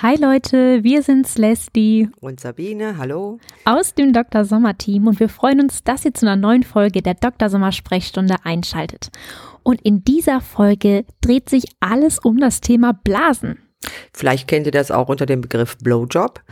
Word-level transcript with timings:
Hi 0.00 0.14
Leute, 0.14 0.84
wir 0.84 1.02
sind's 1.02 1.38
Leslie 1.38 2.08
und 2.20 2.38
Sabine, 2.38 2.98
hallo. 2.98 3.40
Aus 3.64 3.94
dem 3.94 4.12
Dr. 4.12 4.44
Sommer 4.44 4.78
Team 4.78 5.08
und 5.08 5.18
wir 5.18 5.28
freuen 5.28 5.60
uns, 5.60 5.82
dass 5.82 6.04
ihr 6.04 6.14
zu 6.14 6.24
einer 6.24 6.36
neuen 6.36 6.62
Folge 6.62 7.02
der 7.02 7.14
Dr. 7.14 7.50
Sommer 7.50 7.72
Sprechstunde 7.72 8.36
einschaltet. 8.44 9.10
Und 9.64 9.82
in 9.82 10.04
dieser 10.04 10.40
Folge 10.40 11.04
dreht 11.20 11.48
sich 11.48 11.64
alles 11.80 12.20
um 12.20 12.38
das 12.38 12.60
Thema 12.60 12.92
Blasen. 12.92 13.58
Vielleicht 14.12 14.46
kennt 14.46 14.66
ihr 14.66 14.72
das 14.72 14.92
auch 14.92 15.08
unter 15.08 15.26
dem 15.26 15.40
Begriff 15.40 15.76
Blowjob. 15.78 16.44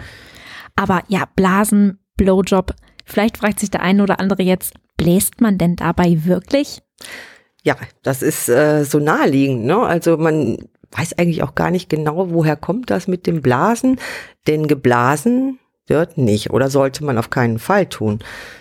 Aber 0.74 1.04
ja, 1.06 1.28
Blasen, 1.36 2.00
Blowjob. 2.16 2.74
Vielleicht 3.04 3.36
fragt 3.36 3.60
sich 3.60 3.70
der 3.70 3.82
eine 3.82 4.02
oder 4.02 4.18
andere 4.18 4.42
jetzt, 4.42 4.74
bläst 4.96 5.40
man 5.40 5.56
denn 5.56 5.76
dabei 5.76 6.24
wirklich? 6.24 6.82
Ja, 7.62 7.76
das 8.02 8.22
ist 8.22 8.48
äh, 8.48 8.84
so 8.84 8.98
naheliegend. 8.98 9.66
Ne? 9.66 9.78
Also 9.78 10.16
man 10.16 10.58
weiß 10.96 11.18
eigentlich 11.18 11.42
auch 11.42 11.54
gar 11.54 11.70
nicht 11.70 11.88
genau, 11.88 12.30
woher 12.30 12.56
kommt 12.56 12.90
das 12.90 13.08
mit 13.08 13.26
dem 13.26 13.42
Blasen, 13.42 13.98
denn 14.46 14.66
geblasen 14.66 15.58
wird 15.86 16.18
nicht 16.18 16.50
oder 16.50 16.68
sollte 16.70 17.04
man 17.04 17.18
auf 17.18 17.30
keinen 17.30 17.58
Fall 17.58 17.86
tun, 17.86 18.18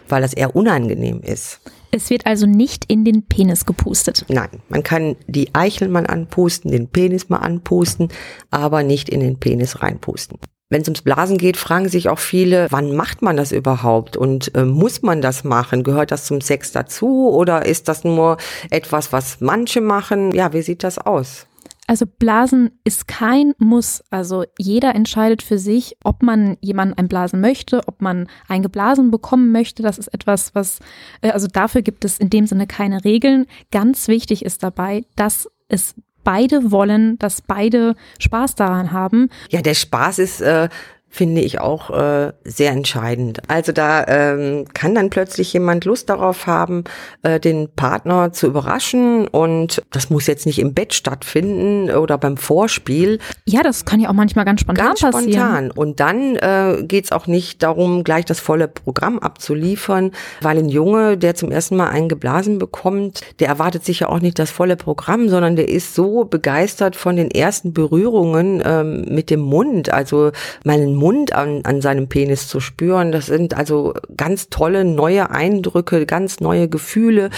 weil 0.07 0.21
das 0.21 0.33
eher 0.33 0.55
unangenehm 0.55 1.21
ist. 1.21 1.61
Es 1.91 2.09
wird 2.09 2.25
also 2.25 2.45
nicht 2.45 2.85
in 2.85 3.05
den 3.05 3.23
Penis 3.23 3.65
gepustet. 3.65 4.25
Nein, 4.27 4.49
man 4.69 4.83
kann 4.83 5.15
die 5.27 5.55
Eichel 5.55 5.87
mal 5.87 6.05
anpusten, 6.05 6.71
den 6.71 6.89
Penis 6.89 7.29
mal 7.29 7.37
anpusten, 7.37 8.09
aber 8.51 8.83
nicht 8.83 9.09
in 9.09 9.21
den 9.21 9.39
Penis 9.39 9.81
reinpusten. 9.81 10.37
Wenn 10.69 10.81
es 10.81 10.87
ums 10.87 11.03
Blasen 11.03 11.37
geht, 11.37 11.57
fragen 11.57 11.87
sich 11.87 12.09
auch 12.09 12.17
viele, 12.17 12.67
wann 12.71 12.95
macht 12.95 13.21
man 13.21 13.37
das 13.37 13.51
überhaupt 13.51 14.17
und 14.17 14.53
äh, 14.55 14.65
muss 14.65 15.03
man 15.03 15.21
das 15.21 15.43
machen? 15.43 15.83
Gehört 15.83 16.11
das 16.11 16.25
zum 16.25 16.41
Sex 16.41 16.71
dazu 16.71 17.29
oder 17.29 17.65
ist 17.65 17.87
das 17.87 18.03
nur 18.03 18.37
etwas, 18.71 19.13
was 19.13 19.39
manche 19.41 19.79
machen? 19.79 20.31
Ja, 20.33 20.53
wie 20.53 20.63
sieht 20.63 20.83
das 20.83 20.97
aus? 20.97 21.45
Also 21.87 22.05
Blasen 22.05 22.71
ist 22.83 23.07
kein 23.07 23.53
Muss. 23.57 24.03
Also 24.09 24.43
jeder 24.57 24.95
entscheidet 24.95 25.43
für 25.43 25.57
sich, 25.57 25.97
ob 26.03 26.23
man 26.23 26.57
jemanden 26.61 26.97
einblasen 26.97 27.41
möchte, 27.41 27.87
ob 27.87 28.01
man 28.01 28.27
eingeblasen 28.47 29.11
bekommen 29.11 29.51
möchte. 29.51 29.83
Das 29.83 29.97
ist 29.97 30.07
etwas, 30.13 30.55
was, 30.55 30.79
äh, 31.21 31.31
also 31.31 31.47
dafür 31.47 31.81
gibt 31.81 32.05
es 32.05 32.17
in 32.17 32.29
dem 32.29 32.47
Sinne 32.47 32.67
keine 32.67 33.03
Regeln. 33.05 33.45
Ganz 33.71 34.07
wichtig 34.07 34.43
ist 34.45 34.63
dabei, 34.63 35.03
dass 35.15 35.49
es 35.67 35.95
beide 36.23 36.71
wollen, 36.71 37.17
dass 37.19 37.41
beide 37.41 37.95
Spaß 38.19 38.55
daran 38.55 38.91
haben. 38.91 39.29
Ja, 39.51 39.61
der 39.61 39.75
Spaß 39.75 40.19
ist 40.19 40.41
äh, 40.41 40.69
finde 41.15 41.39
ich 41.39 41.61
auch 41.61 41.91
äh, 41.91 42.33
sehr 42.43 42.71
entscheidend. 42.71 43.39
Also 43.47 43.71
da 43.71 44.05
ähm, 44.05 44.65
kann 44.73 44.93
dann 44.93 45.09
plötzlich 45.09 45.53
jemand 45.53 45.85
Lust 45.85 46.09
darauf 46.09 46.45
haben, 46.45 46.83
äh, 47.23 47.39
den 47.39 47.69
Partner 47.73 48.33
zu 48.33 48.47
überraschen 48.47 49.25
und 49.29 49.81
das 49.91 50.09
muss 50.09 50.27
jetzt 50.27 50.45
nicht 50.45 50.59
im 50.59 50.73
Bett 50.73 50.93
stattfinden 50.93 51.89
oder 51.89 52.17
beim 52.17 52.35
Vorspiel. 52.35 53.19
Ja, 53.45 53.63
das 53.63 53.85
kann 53.85 54.01
ja 54.01 54.09
auch 54.09 54.13
manchmal 54.13 54.43
ganz 54.43 54.59
spontan 54.59 54.87
ganz 54.87 54.99
passieren. 54.99 55.31
spontan. 55.31 55.71
Und 55.71 56.01
dann 56.01 56.35
äh, 56.35 56.83
geht 56.83 57.05
es 57.05 57.11
auch 57.13 57.27
nicht 57.27 57.63
darum, 57.63 58.03
gleich 58.03 58.25
das 58.25 58.41
volle 58.41 58.67
Programm 58.67 59.17
abzuliefern, 59.19 60.11
weil 60.41 60.57
ein 60.57 60.67
Junge, 60.67 61.17
der 61.17 61.35
zum 61.35 61.49
ersten 61.49 61.77
Mal 61.77 61.87
einen 61.87 62.09
geblasen 62.09 62.59
bekommt, 62.59 63.21
der 63.39 63.47
erwartet 63.47 63.85
sich 63.85 64.01
ja 64.01 64.09
auch 64.09 64.19
nicht 64.19 64.37
das 64.37 64.51
volle 64.51 64.75
Programm, 64.75 65.29
sondern 65.29 65.55
der 65.55 65.69
ist 65.69 65.95
so 65.95 66.25
begeistert 66.25 66.97
von 66.97 67.15
den 67.15 67.31
ersten 67.31 67.71
Berührungen 67.71 68.61
ähm, 68.65 69.05
mit 69.07 69.29
dem 69.29 69.39
Mund, 69.39 69.93
also 69.93 70.31
meinen 70.65 70.93
Mund 70.93 71.04
Mund 71.05 71.33
an, 71.33 71.61
an 71.65 71.81
seinem 71.81 72.09
Penis 72.09 72.47
zu 72.47 72.59
spüren. 72.59 73.11
Das 73.11 73.27
sind 73.27 73.53
also 73.53 73.93
ganz 74.17 74.49
tolle 74.49 74.83
neue 74.83 75.29
Eindrücke, 75.29 76.07
ganz 76.07 76.39
neue 76.39 76.67
Gefühle. 76.67 77.29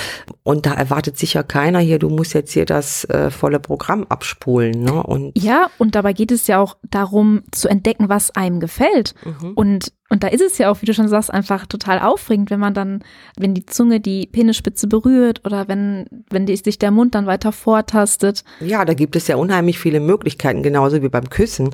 Und 0.43 0.65
da 0.65 0.73
erwartet 0.73 1.17
sicher 1.17 1.43
keiner 1.43 1.79
hier, 1.79 1.99
du 1.99 2.07
musst 2.07 2.33
jetzt 2.33 2.53
hier 2.53 2.65
das 2.65 3.03
äh, 3.09 3.29
volle 3.29 3.59
Programm 3.59 4.05
abspulen. 4.07 4.83
Ne? 4.83 5.03
Und 5.03 5.37
ja, 5.37 5.69
und 5.79 5.95
dabei 5.95 6.13
geht 6.13 6.31
es 6.31 6.47
ja 6.47 6.61
auch 6.61 6.77
darum 6.83 7.43
zu 7.51 7.67
entdecken, 7.67 8.07
was 8.07 8.31
einem 8.31 8.61
gefällt. 8.61 9.15
Mhm. 9.25 9.51
Und 9.55 9.91
und 10.09 10.23
da 10.23 10.29
ist 10.29 10.41
es 10.41 10.57
ja 10.57 10.71
auch, 10.71 10.81
wie 10.81 10.85
du 10.85 10.93
schon 10.93 11.09
sagst, 11.09 11.33
einfach 11.33 11.65
total 11.65 11.99
aufregend, 11.99 12.49
wenn 12.49 12.61
man 12.61 12.73
dann, 12.73 13.03
wenn 13.37 13.53
die 13.53 13.65
Zunge 13.65 13.99
die 13.99 14.27
Penisspitze 14.27 14.87
berührt 14.87 15.41
oder 15.45 15.67
wenn, 15.67 16.05
wenn 16.29 16.45
die, 16.45 16.55
sich 16.55 16.79
der 16.79 16.91
Mund 16.91 17.13
dann 17.13 17.25
weiter 17.25 17.51
vortastet. 17.51 18.45
Ja, 18.61 18.85
da 18.85 18.93
gibt 18.93 19.17
es 19.17 19.27
ja 19.27 19.35
unheimlich 19.35 19.79
viele 19.79 19.99
Möglichkeiten, 19.99 20.63
genauso 20.63 21.03
wie 21.03 21.09
beim 21.09 21.29
Küssen. 21.29 21.71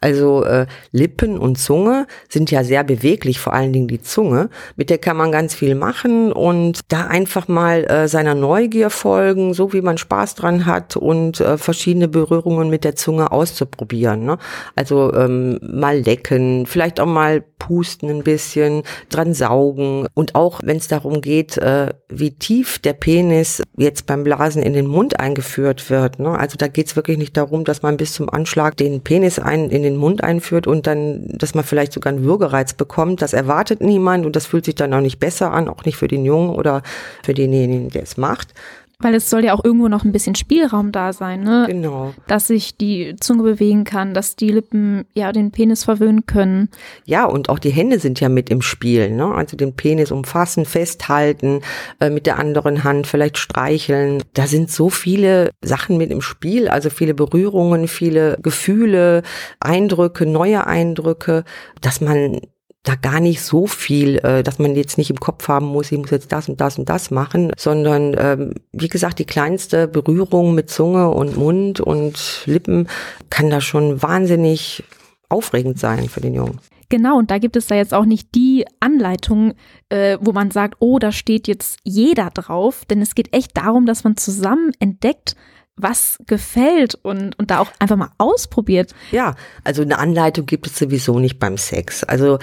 Also 0.00 0.42
äh, 0.42 0.66
Lippen 0.90 1.38
und 1.38 1.58
Zunge 1.58 2.08
sind 2.28 2.50
ja 2.50 2.64
sehr 2.64 2.82
beweglich, 2.82 3.38
vor 3.38 3.52
allen 3.52 3.72
Dingen 3.72 3.86
die 3.86 4.02
Zunge. 4.02 4.50
Mit 4.74 4.90
der 4.90 4.98
kann 4.98 5.16
man 5.16 5.30
ganz 5.30 5.54
viel 5.54 5.76
machen 5.76 6.32
und 6.32 6.80
da 6.88 7.06
einfach 7.06 7.46
mal 7.46 7.84
äh, 7.84 8.08
seiner 8.08 8.34
Neugier 8.34 8.90
folgen, 8.90 9.54
so 9.54 9.72
wie 9.72 9.80
man 9.80 9.96
Spaß 9.96 10.34
dran 10.34 10.66
hat 10.66 10.96
und 10.96 11.40
äh, 11.40 11.56
verschiedene 11.56 12.08
Berührungen 12.08 12.68
mit 12.68 12.82
der 12.82 12.96
Zunge 12.96 13.30
auszuprobieren. 13.30 14.24
Ne? 14.24 14.38
Also 14.74 15.14
ähm, 15.14 15.60
mal 15.62 15.98
lecken, 16.00 16.66
vielleicht 16.66 16.98
auch 16.98 17.06
mal 17.06 17.42
pusten 17.58 17.75
husten 17.76 18.08
ein 18.08 18.22
bisschen, 18.22 18.82
dran 19.10 19.34
saugen. 19.34 20.06
Und 20.14 20.34
auch 20.34 20.60
wenn 20.64 20.78
es 20.78 20.88
darum 20.88 21.20
geht, 21.20 21.58
äh, 21.58 21.90
wie 22.08 22.32
tief 22.32 22.78
der 22.78 22.94
Penis 22.94 23.62
jetzt 23.76 24.06
beim 24.06 24.24
Blasen 24.24 24.62
in 24.62 24.72
den 24.72 24.86
Mund 24.86 25.20
eingeführt 25.20 25.90
wird. 25.90 26.18
Ne? 26.18 26.30
Also 26.30 26.56
da 26.56 26.68
geht 26.68 26.86
es 26.86 26.96
wirklich 26.96 27.18
nicht 27.18 27.36
darum, 27.36 27.64
dass 27.64 27.82
man 27.82 27.96
bis 27.96 28.14
zum 28.14 28.30
Anschlag 28.30 28.76
den 28.76 29.02
Penis 29.02 29.38
ein, 29.38 29.70
in 29.70 29.82
den 29.82 29.96
Mund 29.96 30.24
einführt 30.24 30.66
und 30.66 30.86
dann, 30.86 31.26
dass 31.28 31.54
man 31.54 31.64
vielleicht 31.64 31.92
sogar 31.92 32.12
einen 32.12 32.24
Würgereiz 32.24 32.72
bekommt. 32.72 33.22
Das 33.22 33.32
erwartet 33.32 33.80
niemand 33.80 34.24
und 34.24 34.36
das 34.36 34.46
fühlt 34.46 34.64
sich 34.64 34.74
dann 34.74 34.94
auch 34.94 35.00
nicht 35.00 35.18
besser 35.18 35.52
an, 35.52 35.68
auch 35.68 35.84
nicht 35.84 35.96
für 35.96 36.08
den 36.08 36.24
Jungen 36.24 36.50
oder 36.50 36.82
für 37.22 37.34
denjenigen, 37.34 37.90
der 37.90 38.02
es 38.02 38.16
macht. 38.16 38.54
Weil 38.98 39.14
es 39.14 39.28
soll 39.28 39.44
ja 39.44 39.52
auch 39.52 39.62
irgendwo 39.62 39.88
noch 39.88 40.04
ein 40.04 40.12
bisschen 40.12 40.34
Spielraum 40.34 40.90
da 40.90 41.12
sein, 41.12 41.42
ne? 41.42 41.66
Genau. 41.68 42.14
Dass 42.26 42.46
sich 42.46 42.78
die 42.78 43.14
Zunge 43.20 43.42
bewegen 43.42 43.84
kann, 43.84 44.14
dass 44.14 44.36
die 44.36 44.48
Lippen 44.48 45.04
ja 45.12 45.32
den 45.32 45.50
Penis 45.50 45.84
verwöhnen 45.84 46.24
können. 46.24 46.70
Ja, 47.04 47.26
und 47.26 47.50
auch 47.50 47.58
die 47.58 47.70
Hände 47.70 47.98
sind 47.98 48.20
ja 48.20 48.30
mit 48.30 48.48
im 48.48 48.62
Spiel, 48.62 49.10
ne? 49.10 49.34
Also 49.34 49.54
den 49.58 49.76
Penis 49.76 50.10
umfassen, 50.10 50.64
festhalten, 50.64 51.60
äh, 52.00 52.08
mit 52.08 52.24
der 52.24 52.38
anderen 52.38 52.84
Hand 52.84 53.06
vielleicht 53.06 53.36
streicheln. 53.36 54.22
Da 54.32 54.46
sind 54.46 54.70
so 54.70 54.88
viele 54.88 55.50
Sachen 55.62 55.98
mit 55.98 56.10
im 56.10 56.22
Spiel, 56.22 56.68
also 56.68 56.88
viele 56.88 57.12
Berührungen, 57.12 57.88
viele 57.88 58.38
Gefühle, 58.40 59.22
Eindrücke, 59.60 60.24
neue 60.24 60.66
Eindrücke, 60.66 61.44
dass 61.82 62.00
man 62.00 62.40
da 62.86 62.94
gar 62.94 63.20
nicht 63.20 63.42
so 63.42 63.66
viel, 63.66 64.18
äh, 64.18 64.42
dass 64.42 64.58
man 64.58 64.76
jetzt 64.76 64.96
nicht 64.96 65.10
im 65.10 65.18
Kopf 65.18 65.48
haben 65.48 65.66
muss, 65.66 65.90
ich 65.90 65.98
muss 65.98 66.10
jetzt 66.10 66.30
das 66.30 66.48
und 66.48 66.60
das 66.60 66.78
und 66.78 66.88
das 66.88 67.10
machen, 67.10 67.50
sondern 67.56 68.14
ähm, 68.18 68.54
wie 68.72 68.88
gesagt, 68.88 69.18
die 69.18 69.24
kleinste 69.24 69.88
Berührung 69.88 70.54
mit 70.54 70.70
Zunge 70.70 71.10
und 71.10 71.36
Mund 71.36 71.80
und 71.80 72.42
Lippen 72.46 72.88
kann 73.28 73.50
da 73.50 73.60
schon 73.60 74.02
wahnsinnig 74.02 74.84
aufregend 75.28 75.80
sein 75.80 76.08
für 76.08 76.20
den 76.20 76.34
Jungen. 76.34 76.60
Genau, 76.88 77.18
und 77.18 77.32
da 77.32 77.38
gibt 77.38 77.56
es 77.56 77.66
da 77.66 77.74
jetzt 77.74 77.92
auch 77.92 78.04
nicht 78.04 78.36
die 78.36 78.64
Anleitung, 78.78 79.54
äh, 79.88 80.18
wo 80.20 80.30
man 80.32 80.52
sagt, 80.52 80.76
oh, 80.78 81.00
da 81.00 81.10
steht 81.10 81.48
jetzt 81.48 81.80
jeder 81.82 82.30
drauf, 82.30 82.84
denn 82.84 83.02
es 83.02 83.16
geht 83.16 83.34
echt 83.34 83.56
darum, 83.56 83.86
dass 83.86 84.04
man 84.04 84.16
zusammen 84.16 84.70
entdeckt, 84.78 85.34
was 85.76 86.18
gefällt 86.26 86.94
und, 86.94 87.38
und 87.38 87.50
da 87.50 87.58
auch 87.58 87.70
einfach 87.80 87.96
mal 87.96 88.12
ausprobiert. 88.18 88.94
Ja, 89.10 89.34
also 89.64 89.82
eine 89.82 89.98
Anleitung 89.98 90.46
gibt 90.46 90.68
es 90.68 90.78
sowieso 90.78 91.18
nicht 91.18 91.38
beim 91.38 91.58
Sex. 91.58 92.02
Also 92.04 92.38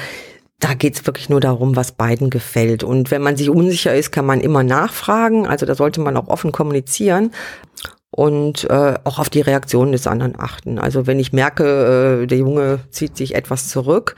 da 0.59 0.74
geht's 0.74 1.06
wirklich 1.06 1.30
nur 1.30 1.41
darum, 1.41 1.75
was 1.75 1.91
beiden 1.91 2.30
gefällt. 2.30 2.84
Und 2.84 3.12
wenn 3.12 3.22
man 3.22 3.36
sich 3.36 3.50
unsicher 3.50 3.94
ist, 3.94 4.12
kann 4.12 4.25
man 4.25 4.40
immer 4.40 4.64
nachfragen. 4.64 5.46
Also 5.46 5.66
da 5.66 5.75
sollte 5.75 6.00
man 6.00 6.16
auch 6.16 6.28
offen 6.28 6.52
kommunizieren 6.52 7.31
und 8.12 8.69
äh, 8.69 8.94
auch 9.03 9.19
auf 9.19 9.30
die 9.30 9.42
Reaktionen 9.42 9.92
des 9.92 10.08
anderen 10.08 10.40
achten. 10.40 10.80
Also 10.80 11.08
wenn 11.08 11.19
ich 11.19 11.34
merke, 11.34 12.22
äh, 12.24 12.28
der 12.28 12.38
Junge 12.38 12.80
zieht 12.92 13.18
sich 13.18 13.36
etwas 13.36 13.69
zurück, 13.69 14.16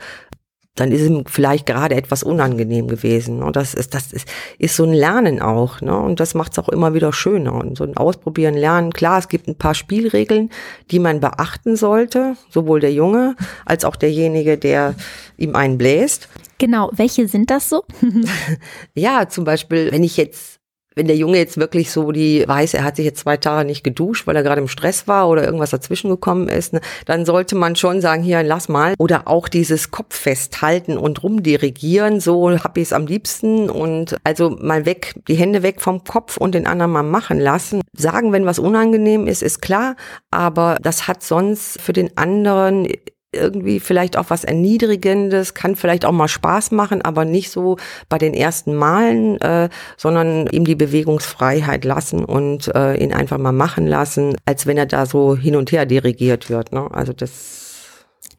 dann 0.76 0.92
ist 0.92 1.06
ihm 1.06 1.24
vielleicht 1.26 1.66
gerade 1.66 1.94
etwas 1.94 2.22
unangenehm 2.22 2.86
gewesen. 2.86 3.42
Und 3.42 3.56
das 3.56 3.74
ist, 3.74 3.94
das 3.94 4.12
ist, 4.12 4.28
ist 4.58 4.76
so 4.76 4.84
ein 4.84 4.92
Lernen 4.92 5.40
auch. 5.40 5.80
Ne? 5.80 5.96
Und 5.96 6.20
das 6.20 6.34
macht 6.34 6.52
es 6.52 6.58
auch 6.58 6.68
immer 6.68 6.94
wieder 6.94 7.12
schöner. 7.12 7.54
Und 7.54 7.78
so 7.78 7.84
ein 7.84 7.96
Ausprobieren, 7.96 8.54
Lernen. 8.54 8.92
Klar, 8.92 9.18
es 9.18 9.28
gibt 9.28 9.48
ein 9.48 9.56
paar 9.56 9.74
Spielregeln, 9.74 10.50
die 10.90 10.98
man 10.98 11.20
beachten 11.20 11.76
sollte, 11.76 12.36
sowohl 12.50 12.80
der 12.80 12.92
Junge 12.92 13.36
als 13.64 13.84
auch 13.84 13.96
derjenige, 13.96 14.58
der 14.58 14.94
ihm 15.38 15.56
einen 15.56 15.78
bläst. 15.78 16.28
Genau, 16.58 16.90
welche 16.94 17.26
sind 17.26 17.50
das 17.50 17.68
so? 17.68 17.84
ja, 18.94 19.28
zum 19.28 19.44
Beispiel, 19.44 19.90
wenn 19.92 20.04
ich 20.04 20.16
jetzt 20.16 20.55
wenn 20.96 21.06
der 21.06 21.16
Junge 21.16 21.36
jetzt 21.36 21.58
wirklich 21.58 21.90
so 21.90 22.10
die 22.10 22.44
weiß, 22.46 22.74
er 22.74 22.82
hat 22.82 22.96
sich 22.96 23.04
jetzt 23.04 23.20
zwei 23.20 23.36
Tage 23.36 23.66
nicht 23.66 23.84
geduscht, 23.84 24.26
weil 24.26 24.34
er 24.34 24.42
gerade 24.42 24.62
im 24.62 24.68
Stress 24.68 25.06
war 25.06 25.28
oder 25.28 25.44
irgendwas 25.44 25.70
dazwischen 25.70 26.08
gekommen 26.08 26.48
ist, 26.48 26.72
ne, 26.72 26.80
dann 27.04 27.26
sollte 27.26 27.54
man 27.54 27.76
schon 27.76 28.00
sagen, 28.00 28.22
hier, 28.22 28.42
lass 28.42 28.68
mal. 28.68 28.94
Oder 28.98 29.28
auch 29.28 29.48
dieses 29.48 29.90
Kopf 29.90 30.16
festhalten 30.16 30.96
und 30.96 31.22
rumdirigieren, 31.22 32.18
so 32.20 32.50
hab 32.50 32.78
ich 32.78 32.84
es 32.84 32.92
am 32.94 33.06
liebsten. 33.06 33.68
Und 33.68 34.16
also 34.24 34.50
mal 34.50 34.86
weg, 34.86 35.14
die 35.28 35.34
Hände 35.34 35.62
weg 35.62 35.82
vom 35.82 36.02
Kopf 36.02 36.38
und 36.38 36.54
den 36.54 36.66
anderen 36.66 36.92
mal 36.92 37.02
machen 37.02 37.38
lassen. 37.38 37.82
Sagen, 37.92 38.32
wenn 38.32 38.46
was 38.46 38.58
unangenehm 38.58 39.26
ist, 39.26 39.42
ist 39.42 39.60
klar, 39.60 39.96
aber 40.30 40.78
das 40.80 41.06
hat 41.06 41.22
sonst 41.22 41.80
für 41.80 41.92
den 41.92 42.16
anderen 42.16 42.88
irgendwie 43.36 43.80
vielleicht 43.80 44.16
auch 44.16 44.26
was 44.28 44.44
Erniedrigendes, 44.44 45.54
kann 45.54 45.76
vielleicht 45.76 46.04
auch 46.04 46.12
mal 46.12 46.28
Spaß 46.28 46.70
machen, 46.72 47.02
aber 47.02 47.24
nicht 47.24 47.50
so 47.50 47.76
bei 48.08 48.18
den 48.18 48.34
ersten 48.34 48.74
Malen, 48.74 49.40
äh, 49.40 49.68
sondern 49.96 50.46
ihm 50.48 50.64
die 50.64 50.74
Bewegungsfreiheit 50.74 51.84
lassen 51.84 52.24
und 52.24 52.74
äh, 52.74 52.96
ihn 52.96 53.12
einfach 53.12 53.38
mal 53.38 53.52
machen 53.52 53.86
lassen, 53.86 54.36
als 54.44 54.66
wenn 54.66 54.76
er 54.76 54.86
da 54.86 55.06
so 55.06 55.36
hin 55.36 55.56
und 55.56 55.72
her 55.72 55.86
dirigiert 55.86 56.50
wird. 56.50 56.72
Ne? 56.72 56.88
Also 56.92 57.12
das 57.12 57.66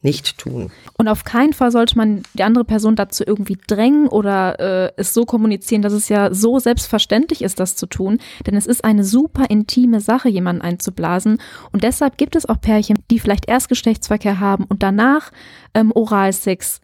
nicht 0.01 0.37
tun. 0.37 0.71
Und 0.97 1.07
auf 1.07 1.23
keinen 1.23 1.53
Fall 1.53 1.71
sollte 1.71 1.97
man 1.97 2.23
die 2.33 2.43
andere 2.43 2.65
Person 2.65 2.95
dazu 2.95 3.23
irgendwie 3.25 3.57
drängen 3.67 4.07
oder 4.07 4.59
äh, 4.59 4.93
es 4.97 5.13
so 5.13 5.25
kommunizieren, 5.25 5.81
dass 5.81 5.93
es 5.93 6.09
ja 6.09 6.33
so 6.33 6.59
selbstverständlich 6.59 7.41
ist, 7.41 7.59
das 7.59 7.75
zu 7.75 7.87
tun. 7.87 8.19
Denn 8.45 8.55
es 8.55 8.67
ist 8.67 8.83
eine 8.83 9.03
super 9.03 9.49
intime 9.49 9.99
Sache, 10.01 10.29
jemanden 10.29 10.61
einzublasen. 10.61 11.39
Und 11.71 11.83
deshalb 11.83 12.17
gibt 12.17 12.35
es 12.35 12.47
auch 12.47 12.61
Pärchen, 12.61 12.99
die 13.11 13.19
vielleicht 13.19 13.47
erst 13.47 13.69
Geschlechtsverkehr 13.69 14.39
haben 14.39 14.65
und 14.65 14.83
danach 14.83 15.31
ähm, 15.73 15.91
Oralsex. 15.93 16.81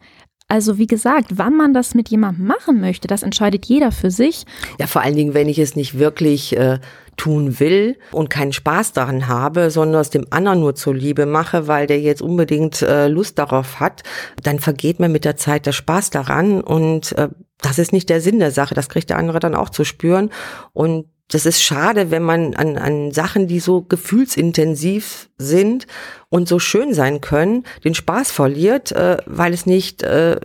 Also 0.54 0.78
wie 0.78 0.86
gesagt, 0.86 1.30
wann 1.40 1.58
man 1.58 1.74
das 1.74 1.96
mit 1.96 2.10
jemandem 2.10 2.46
machen 2.46 2.80
möchte, 2.80 3.08
das 3.08 3.24
entscheidet 3.24 3.66
jeder 3.66 3.92
für 3.92 4.12
sich. 4.12 4.46
Ja, 4.80 4.86
vor 4.86 5.02
allen 5.02 5.16
Dingen, 5.16 5.34
wenn 5.34 5.50
ich 5.50 5.58
es 5.58 5.76
nicht 5.76 5.98
wirklich 5.98 6.56
äh, 6.56 6.78
tun 7.18 7.60
will 7.60 7.98
und 8.12 8.30
keinen 8.30 8.54
Spaß 8.54 8.94
daran 8.94 9.28
habe, 9.28 9.72
sondern 9.72 10.02
es 10.02 10.12
dem 10.12 10.28
anderen 10.30 10.60
nur 10.60 10.76
zuliebe 10.76 11.26
mache, 11.26 11.68
weil 11.68 11.88
der 11.88 12.00
jetzt 12.02 12.22
unbedingt 12.22 12.84
äh, 12.84 13.08
Lust 13.08 13.40
darauf 13.40 13.80
hat, 13.80 14.04
dann 14.44 14.60
vergeht 14.60 15.00
mir 15.00 15.10
mit 15.10 15.26
der 15.26 15.38
Zeit 15.38 15.66
der 15.66 15.72
Spaß 15.72 16.12
daran 16.12 16.62
und 16.62 17.14
äh, 17.14 17.30
das 17.60 17.80
ist 17.80 17.92
nicht 17.92 18.12
der 18.12 18.22
Sinn 18.22 18.38
der 18.38 18.52
Sache. 18.52 18.76
Das 18.76 18.90
kriegt 18.90 19.10
der 19.10 19.18
andere 19.18 19.40
dann 19.40 19.56
auch 19.56 19.72
zu 19.72 19.84
spüren 19.84 20.30
und 20.74 21.08
das 21.34 21.46
ist 21.46 21.62
schade, 21.64 22.12
wenn 22.12 22.24
man 22.24 22.56
an, 22.56 22.78
an 22.78 23.12
Sachen, 23.12 23.48
die 23.48 23.60
so 23.60 23.82
gefühlsintensiv 23.82 25.30
sind 25.38 25.88
und 26.30 26.48
so 26.48 26.60
schön 26.60 26.94
sein 26.94 27.22
können, 27.22 27.64
den 27.84 27.96
Spaß 27.96 28.32
verliert, 28.32 28.92
äh, 28.92 29.18
weil 29.26 29.54
es 29.54 29.66
nicht 29.66 30.04
äh, 30.04 30.40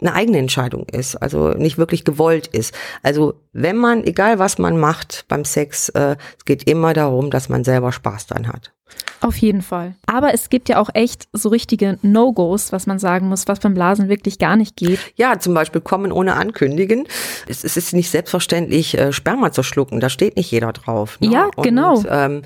eine 0.00 0.14
eigene 0.14 0.38
Entscheidung 0.38 0.86
ist, 0.90 1.16
also 1.16 1.50
nicht 1.50 1.78
wirklich 1.78 2.04
gewollt 2.04 2.46
ist. 2.46 2.74
Also 3.02 3.34
wenn 3.52 3.76
man, 3.76 4.04
egal 4.04 4.38
was 4.38 4.58
man 4.58 4.78
macht 4.78 5.24
beim 5.28 5.44
Sex, 5.44 5.88
äh, 5.90 6.16
es 6.36 6.44
geht 6.44 6.68
immer 6.68 6.92
darum, 6.92 7.30
dass 7.30 7.48
man 7.48 7.64
selber 7.64 7.90
Spaß 7.90 8.26
dran 8.26 8.48
hat. 8.48 8.72
Auf 9.20 9.36
jeden 9.36 9.62
Fall. 9.62 9.94
Aber 10.06 10.32
es 10.32 10.48
gibt 10.48 10.68
ja 10.68 10.78
auch 10.78 10.90
echt 10.94 11.28
so 11.32 11.48
richtige 11.48 11.98
No-Gos, 12.02 12.72
was 12.72 12.86
man 12.86 12.98
sagen 12.98 13.28
muss, 13.28 13.48
was 13.48 13.58
beim 13.60 13.74
Blasen 13.74 14.08
wirklich 14.08 14.38
gar 14.38 14.56
nicht 14.56 14.76
geht. 14.76 15.00
Ja, 15.16 15.38
zum 15.38 15.54
Beispiel 15.54 15.80
kommen 15.80 16.12
ohne 16.12 16.34
Ankündigen. 16.34 17.06
Es, 17.48 17.64
es 17.64 17.76
ist 17.76 17.94
nicht 17.94 18.10
selbstverständlich, 18.10 18.96
äh, 18.96 19.12
Sperma 19.12 19.50
zu 19.52 19.62
schlucken. 19.62 20.00
Da 20.00 20.08
steht 20.08 20.36
nicht 20.36 20.50
jeder 20.50 20.72
drauf. 20.72 21.18
Ne? 21.20 21.32
Ja, 21.32 21.48
genau. 21.62 21.96
Und, 21.96 22.06
ähm, 22.10 22.42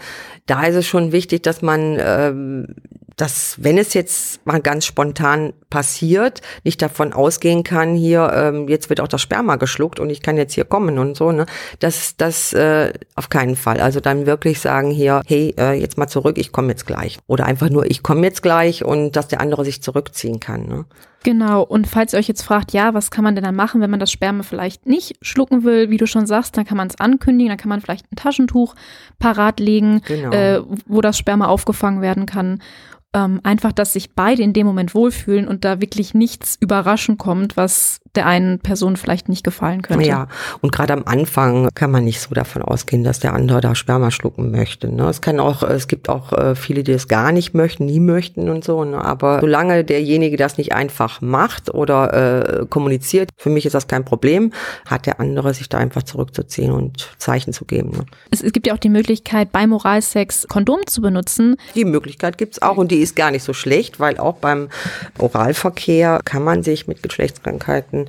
da 0.46 0.64
ist 0.64 0.76
es 0.76 0.86
schon 0.86 1.12
wichtig, 1.12 1.42
dass 1.42 1.62
man 1.62 1.98
ähm, 2.00 2.74
dass 3.16 3.56
wenn 3.62 3.78
es 3.78 3.94
jetzt 3.94 4.44
mal 4.46 4.60
ganz 4.60 4.86
spontan 4.86 5.52
passiert, 5.70 6.40
nicht 6.64 6.82
davon 6.82 7.12
ausgehen 7.12 7.62
kann, 7.64 7.94
hier, 7.94 8.30
ähm, 8.34 8.68
jetzt 8.68 8.88
wird 8.88 9.00
auch 9.00 9.08
das 9.08 9.20
Sperma 9.20 9.56
geschluckt 9.56 10.00
und 10.00 10.10
ich 10.10 10.22
kann 10.22 10.36
jetzt 10.36 10.54
hier 10.54 10.64
kommen 10.64 10.98
und 10.98 11.16
so, 11.16 11.32
ne? 11.32 11.46
Das, 11.78 12.16
das 12.16 12.52
äh, 12.52 12.92
auf 13.14 13.28
keinen 13.28 13.56
Fall. 13.56 13.80
Also 13.80 14.00
dann 14.00 14.26
wirklich 14.26 14.60
sagen 14.60 14.90
hier, 14.90 15.22
hey, 15.26 15.54
äh, 15.58 15.72
jetzt 15.72 15.98
mal 15.98 16.08
zurück, 16.08 16.38
ich 16.38 16.52
komme 16.52 16.68
jetzt 16.68 16.86
gleich. 16.86 17.18
Oder 17.26 17.46
einfach 17.46 17.70
nur, 17.70 17.90
ich 17.90 18.02
komme 18.02 18.26
jetzt 18.26 18.42
gleich 18.42 18.84
und 18.84 19.16
dass 19.16 19.28
der 19.28 19.40
andere 19.40 19.64
sich 19.64 19.82
zurückziehen 19.82 20.40
kann. 20.40 20.66
Ne? 20.66 20.84
Genau, 21.24 21.62
und 21.62 21.86
falls 21.86 22.12
ihr 22.12 22.19
euch 22.19 22.28
jetzt 22.28 22.42
fragt, 22.42 22.72
ja, 22.72 22.94
was 22.94 23.10
kann 23.10 23.24
man 23.24 23.34
denn 23.34 23.44
dann 23.44 23.54
machen, 23.54 23.80
wenn 23.80 23.90
man 23.90 24.00
das 24.00 24.10
Sperma 24.10 24.42
vielleicht 24.42 24.86
nicht 24.86 25.16
schlucken 25.22 25.64
will, 25.64 25.90
wie 25.90 25.96
du 25.96 26.06
schon 26.06 26.26
sagst, 26.26 26.56
dann 26.56 26.64
kann 26.64 26.76
man 26.76 26.88
es 26.88 26.98
ankündigen, 26.98 27.48
dann 27.48 27.58
kann 27.58 27.69
man 27.69 27.80
vielleicht 27.80 28.10
ein 28.10 28.16
Taschentuch 28.16 28.74
parat 29.19 29.60
legen, 29.60 30.00
genau. 30.06 30.30
äh, 30.30 30.62
wo 30.86 31.00
das 31.00 31.19
Sperma 31.19 31.46
aufgefangen 31.46 32.02
werden 32.02 32.26
kann 32.26 32.58
ähm, 33.14 33.40
einfach, 33.42 33.72
dass 33.72 33.92
sich 33.92 34.14
beide 34.14 34.42
in 34.42 34.52
dem 34.52 34.66
Moment 34.66 34.94
wohlfühlen 34.94 35.46
und 35.46 35.64
da 35.64 35.80
wirklich 35.80 36.14
nichts 36.14 36.56
überraschend 36.60 37.19
kommt, 37.19 37.56
was 37.56 38.00
der 38.14 38.26
einen 38.26 38.58
Person 38.58 38.96
vielleicht 38.96 39.28
nicht 39.28 39.44
gefallen 39.44 39.82
könnte. 39.82 40.06
Ja, 40.06 40.28
und 40.60 40.72
gerade 40.72 40.92
am 40.92 41.04
Anfang 41.04 41.69
kann 41.74 41.90
man 41.90 42.04
nicht 42.04 42.20
so 42.20 42.34
davon 42.34 42.62
ausgehen, 42.62 43.04
dass 43.04 43.20
der 43.20 43.34
andere 43.34 43.60
da 43.60 43.74
Sperma 43.74 44.10
schlucken 44.10 44.50
möchte. 44.50 44.90
Ne? 44.90 45.08
Es 45.08 45.20
kann 45.20 45.40
auch, 45.40 45.62
es 45.62 45.88
gibt 45.88 46.08
auch 46.08 46.32
äh, 46.32 46.54
viele, 46.54 46.84
die 46.84 46.92
es 46.92 47.08
gar 47.08 47.32
nicht 47.32 47.54
möchten, 47.54 47.86
nie 47.86 48.00
möchten 48.00 48.48
und 48.48 48.64
so. 48.64 48.84
Ne? 48.84 49.02
Aber 49.02 49.40
solange 49.40 49.84
derjenige 49.84 50.36
das 50.36 50.56
nicht 50.56 50.72
einfach 50.72 51.11
macht 51.20 51.72
oder 51.72 52.60
äh, 52.62 52.66
kommuniziert, 52.66 53.30
für 53.36 53.50
mich 53.50 53.66
ist 53.66 53.74
das 53.74 53.86
kein 53.86 54.04
Problem, 54.04 54.52
hat 54.86 55.06
der 55.06 55.20
andere 55.20 55.54
sich 55.54 55.68
da 55.68 55.78
einfach 55.78 56.02
zurückzuziehen 56.02 56.72
und 56.72 57.10
Zeichen 57.18 57.52
zu 57.52 57.64
geben. 57.64 57.90
Ne? 57.90 58.06
Es, 58.30 58.42
es 58.42 58.52
gibt 58.52 58.66
ja 58.66 58.74
auch 58.74 58.78
die 58.78 58.88
Möglichkeit, 58.88 59.52
beim 59.52 59.72
Oralsex 59.72 60.46
Kondom 60.48 60.86
zu 60.86 61.00
benutzen. 61.00 61.56
Die 61.74 61.84
Möglichkeit 61.84 62.38
gibt's 62.38 62.62
auch 62.62 62.76
und 62.76 62.90
die 62.90 63.00
ist 63.00 63.16
gar 63.16 63.30
nicht 63.30 63.44
so 63.44 63.52
schlecht, 63.52 64.00
weil 64.00 64.18
auch 64.18 64.36
beim 64.36 64.68
Oralverkehr 65.18 66.20
kann 66.24 66.42
man 66.44 66.62
sich 66.62 66.86
mit 66.86 67.02
Geschlechtskrankheiten 67.02 68.08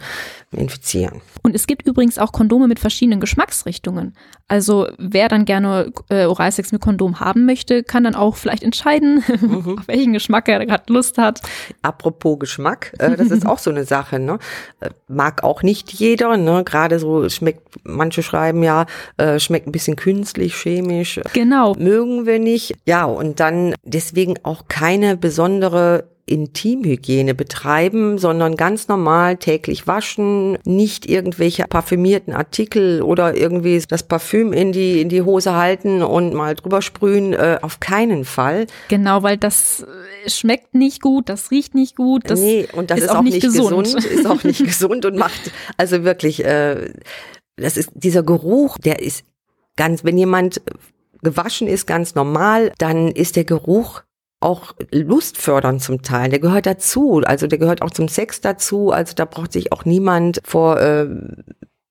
infizieren. 0.58 1.22
Und 1.42 1.56
es 1.56 1.68
gibt 1.68 1.88
übrigens 1.88 2.18
auch 2.18 2.32
Kondome 2.32 2.68
mit 2.68 2.80
verschiedenen 2.80 3.20
Geschmacksrichtungen. 3.20 4.14
Also 4.48 4.88
wer 4.98 5.30
dann 5.30 5.46
gerne 5.46 5.92
äh, 6.10 6.26
Oralsex 6.26 6.72
mit 6.72 6.82
Kondom 6.82 7.20
haben 7.20 7.46
möchte, 7.46 7.84
kann 7.84 8.04
dann 8.04 8.16
auch 8.16 8.36
vielleicht 8.36 8.64
entscheiden, 8.64 9.24
mhm. 9.42 9.78
auf 9.80 9.88
welchen 9.88 10.14
Geschmack 10.14 10.48
er 10.48 10.66
gerade 10.66 10.92
Lust 10.92 11.18
hat. 11.18 11.42
Apropos 11.82 12.40
Geschmack, 12.40 12.94
äh, 13.00 13.16
das 13.16 13.32
ist 13.32 13.46
auch 13.46 13.58
so 13.58 13.72
eine 13.72 13.86
Sache. 13.86 14.20
Ne? 14.20 14.40
Äh, 14.80 14.90
mag 15.08 15.44
auch 15.44 15.64
nicht 15.64 15.92
jeder. 15.92 16.38
Ne? 16.38 16.64
Gerade 16.64 17.00
so 17.00 17.28
schmeckt, 17.30 17.62
manche 17.84 18.24
schreiben 18.24 18.64
ja, 18.64 18.86
äh, 19.18 19.40
schmeckt 19.40 19.68
ein 19.68 19.72
bisschen 19.72 19.96
künstlich, 19.96 20.56
chemisch. 20.56 21.20
Genau. 21.34 21.74
Mögen 21.76 22.26
wir 22.26 22.40
nicht. 22.40 22.76
Ja, 22.86 23.06
und 23.06 23.40
dann 23.40 23.74
deswegen 23.84 24.36
auch 24.44 24.68
keine 24.68 25.18
besondere 25.18 26.13
Intimhygiene 26.26 27.36
betreiben, 27.36 28.18
sondern 28.18 28.56
ganz 28.56 28.88
normal 28.88 29.38
täglich 29.38 29.88
waschen, 29.88 30.58
nicht 30.66 31.10
irgendwelche 31.10 31.66
parfümierten 31.66 32.34
Artikel 32.34 33.02
oder 33.02 33.36
irgendwie 33.36 33.82
das 33.88 34.04
Parfüm 34.04 34.54
in 34.54 34.72
die 34.72 35.02
in 35.02 35.10
die 35.10 35.22
Hose 35.22 35.54
halten 35.56 36.02
und 36.02 36.34
mal 36.34 36.56
drüber 36.56 36.82
sprühen, 36.82 37.34
äh, 37.34 37.60
auf 37.62 37.82
keinen 37.82 38.24
Fall. 38.24 38.68
Genau, 38.88 39.22
weil 39.24 39.38
das 39.38 39.86
äh, 40.26 40.30
schmeckt 40.30 40.76
nicht 40.76 41.02
gut, 41.02 41.28
das 41.28 41.52
riecht 41.52 41.76
nicht 41.76 41.96
gut, 41.96 42.30
das 42.30 42.40
nee, 42.40 42.68
und 42.72 42.90
das 42.90 43.00
ist, 43.00 43.06
ist 43.06 43.12
auch, 43.12 43.18
auch, 43.18 43.24
nicht 43.24 43.42
gesund. 43.42 43.84
gesund, 43.84 44.06
ist 44.12 44.26
auch 44.26 44.44
nicht 44.44 44.64
gesund 44.64 45.06
und 45.06 45.18
macht 45.18 45.52
also 45.78 46.04
wirklich 46.04 46.44
äh, 46.46 46.90
das 47.58 47.78
ist 47.78 47.90
dieser 47.94 48.24
Geruch, 48.24 48.78
der 48.78 49.02
ist 49.02 49.26
ganz, 49.76 50.04
wenn 50.04 50.18
jemand 50.18 50.62
gewaschen 51.22 51.68
ist, 51.68 51.86
ganz 51.86 52.16
normal, 52.16 52.72
dann 52.78 53.10
ist 53.10 53.36
der 53.36 53.46
Geruch 53.46 54.04
auch 54.44 54.74
lustfördernd 54.92 55.82
zum 55.82 56.02
Teil. 56.02 56.30
Der 56.30 56.40
gehört 56.40 56.66
dazu. 56.66 57.22
Also 57.26 57.48
der 57.48 57.60
gehört 57.60 57.82
auch 57.82 57.92
zum 57.92 58.08
Sex 58.08 58.42
dazu. 58.42 58.92
Also 58.92 59.14
da 59.16 59.26
braucht 59.26 59.54
sich 59.54 59.72
auch 59.72 59.86
niemand 59.86 60.40
vor 60.44 60.80
äh, 60.80 61.08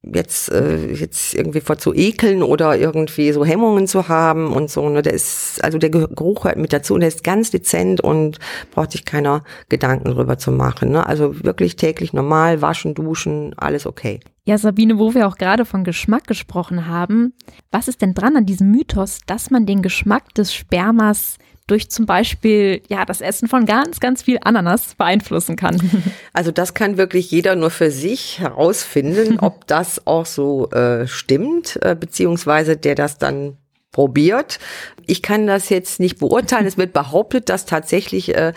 jetzt 0.02 0.50
äh, 0.50 0.92
jetzt 0.92 1.34
irgendwie 1.34 1.60
vor 1.60 1.78
zu 1.78 1.94
ekeln 1.94 2.42
oder 2.42 2.76
irgendwie 2.76 3.32
so 3.32 3.44
Hemmungen 3.44 3.86
zu 3.86 4.08
haben 4.08 4.52
und 4.52 4.70
so. 4.70 4.88
Ne? 4.88 5.02
Der 5.02 5.12
ist 5.12 5.62
also 5.62 5.78
der 5.78 5.90
Geruch 5.90 6.44
hört 6.44 6.56
mit 6.56 6.72
dazu 6.72 6.94
und 6.94 7.00
der 7.00 7.08
ist 7.08 7.22
ganz 7.22 7.50
dezent 7.50 8.00
und 8.00 8.38
braucht 8.72 8.92
sich 8.92 9.04
keiner 9.04 9.44
Gedanken 9.68 10.10
drüber 10.10 10.38
zu 10.38 10.50
machen. 10.50 10.90
Ne? 10.90 11.06
Also 11.06 11.44
wirklich 11.44 11.76
täglich 11.76 12.12
normal 12.12 12.62
waschen, 12.62 12.94
duschen, 12.94 13.54
alles 13.56 13.86
okay. 13.86 14.20
Ja, 14.44 14.58
Sabine, 14.58 14.98
wo 14.98 15.14
wir 15.14 15.28
auch 15.28 15.36
gerade 15.36 15.64
von 15.64 15.84
Geschmack 15.84 16.26
gesprochen 16.26 16.88
haben, 16.88 17.32
was 17.70 17.86
ist 17.86 18.02
denn 18.02 18.14
dran 18.14 18.36
an 18.36 18.44
diesem 18.44 18.72
Mythos, 18.72 19.20
dass 19.26 19.50
man 19.50 19.66
den 19.66 19.82
Geschmack 19.82 20.34
des 20.34 20.52
Spermas 20.52 21.36
durch 21.72 21.88
zum 21.88 22.04
Beispiel 22.04 22.82
ja 22.88 23.06
das 23.06 23.22
Essen 23.22 23.48
von 23.48 23.64
ganz, 23.64 23.98
ganz 23.98 24.22
viel 24.22 24.38
Ananas 24.42 24.94
beeinflussen 24.94 25.56
kann. 25.56 25.80
Also 26.34 26.50
das 26.50 26.72
kann 26.72 26.96
wirklich 26.96 27.30
jeder 27.30 27.56
nur 27.56 27.70
für 27.70 27.90
sich 27.90 28.38
herausfinden, 28.38 29.38
ob 29.40 29.66
das 29.66 30.06
auch 30.06 30.24
so 30.24 30.70
äh, 30.70 31.06
stimmt, 31.06 31.78
äh, 31.82 31.94
beziehungsweise 31.94 32.76
der 32.76 32.94
das 32.94 33.18
dann 33.18 33.58
probiert. 33.90 34.58
Ich 35.06 35.22
kann 35.22 35.46
das 35.46 35.68
jetzt 35.68 36.00
nicht 36.00 36.18
beurteilen. 36.18 36.66
Es 36.66 36.78
wird 36.78 36.92
behauptet, 36.94 37.48
dass 37.48 37.66
tatsächlich, 37.66 38.34
äh, 38.34 38.52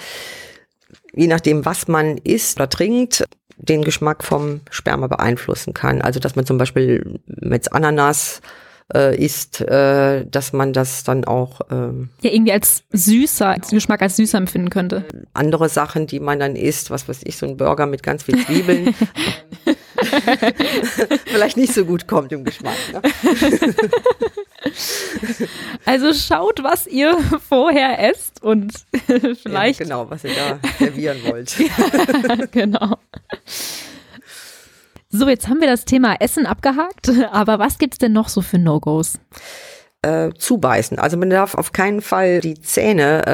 je 1.13 1.27
nachdem, 1.27 1.65
was 1.65 1.88
man 1.88 2.17
isst 2.17 2.57
oder 2.57 2.69
trinkt, 2.69 3.25
den 3.57 3.84
Geschmack 3.84 4.24
vom 4.24 4.62
Sperma 4.69 5.07
beeinflussen 5.07 5.74
kann. 5.74 6.01
Also 6.01 6.19
dass 6.19 6.36
man 6.36 6.45
zum 6.45 6.57
Beispiel 6.57 7.19
mit 7.25 7.72
Ananas 7.74 8.41
äh, 8.94 9.15
ist, 9.18 9.62
äh, 9.62 10.25
dass 10.25 10.54
man 10.54 10.74
das 10.74 11.04
dann 11.04 11.25
auch 11.25 11.62
ähm, 11.72 12.10
ja 12.22 12.32
irgendwie 12.32 12.51
als 12.51 12.84
süßer, 12.92 13.48
als 13.48 13.70
Geschmack 13.70 14.01
als 14.01 14.18
süßer 14.18 14.38
empfinden 14.38 14.70
könnte. 14.70 15.06
Andere 15.34 15.70
Sachen, 15.70 16.08
die 16.08 16.20
man 16.20 16.39
dann 16.39 16.56
isst, 16.56 16.92
was 16.92 17.08
weiß 17.08 17.22
ich, 17.24 17.38
so 17.38 17.46
ein 17.46 17.58
Burger 17.58 17.86
mit 17.86 18.04
ganz 18.04 18.24
viel 18.24 18.44
Zwiebeln. 18.46 18.94
vielleicht 21.25 21.58
nicht 21.58 21.74
so 21.74 21.86
gut 21.86 22.08
kommt 22.08 22.32
im 22.32 22.44
Geschmack. 22.44 22.77
Ne? 22.94 23.01
Also 25.86 26.12
schaut, 26.13 26.63
was 26.63 26.88
ihr 26.88 27.15
vorher 27.48 28.00
esst 28.10 28.42
und 28.42 28.74
vielleicht. 29.44 29.80
Ja, 29.80 29.86
genau, 29.86 30.10
was 30.10 30.24
ihr 30.24 30.32
da 30.34 30.60
servieren 30.80 31.20
wollt. 31.25 31.56
ja, 31.60 32.46
genau. 32.51 32.98
So, 35.15 35.29
jetzt 35.29 35.48
haben 35.48 35.62
wir 35.62 35.67
das 35.67 35.86
Thema 35.86 36.15
Essen 36.19 36.45
abgehakt, 36.45 37.10
aber 37.31 37.57
was 37.57 37.77
gibt's 37.77 37.98
denn 37.98 38.12
noch 38.12 38.27
so 38.27 38.41
für 38.41 38.60
No-Gos? 38.60 39.17
Äh, 40.01 40.34
zubeißen. 40.38 41.00
Also 41.00 41.17
man 41.17 41.29
darf 41.29 41.55
auf 41.55 41.72
keinen 41.72 42.01
Fall 42.01 42.41
die 42.41 42.60
Zähne 42.60 43.25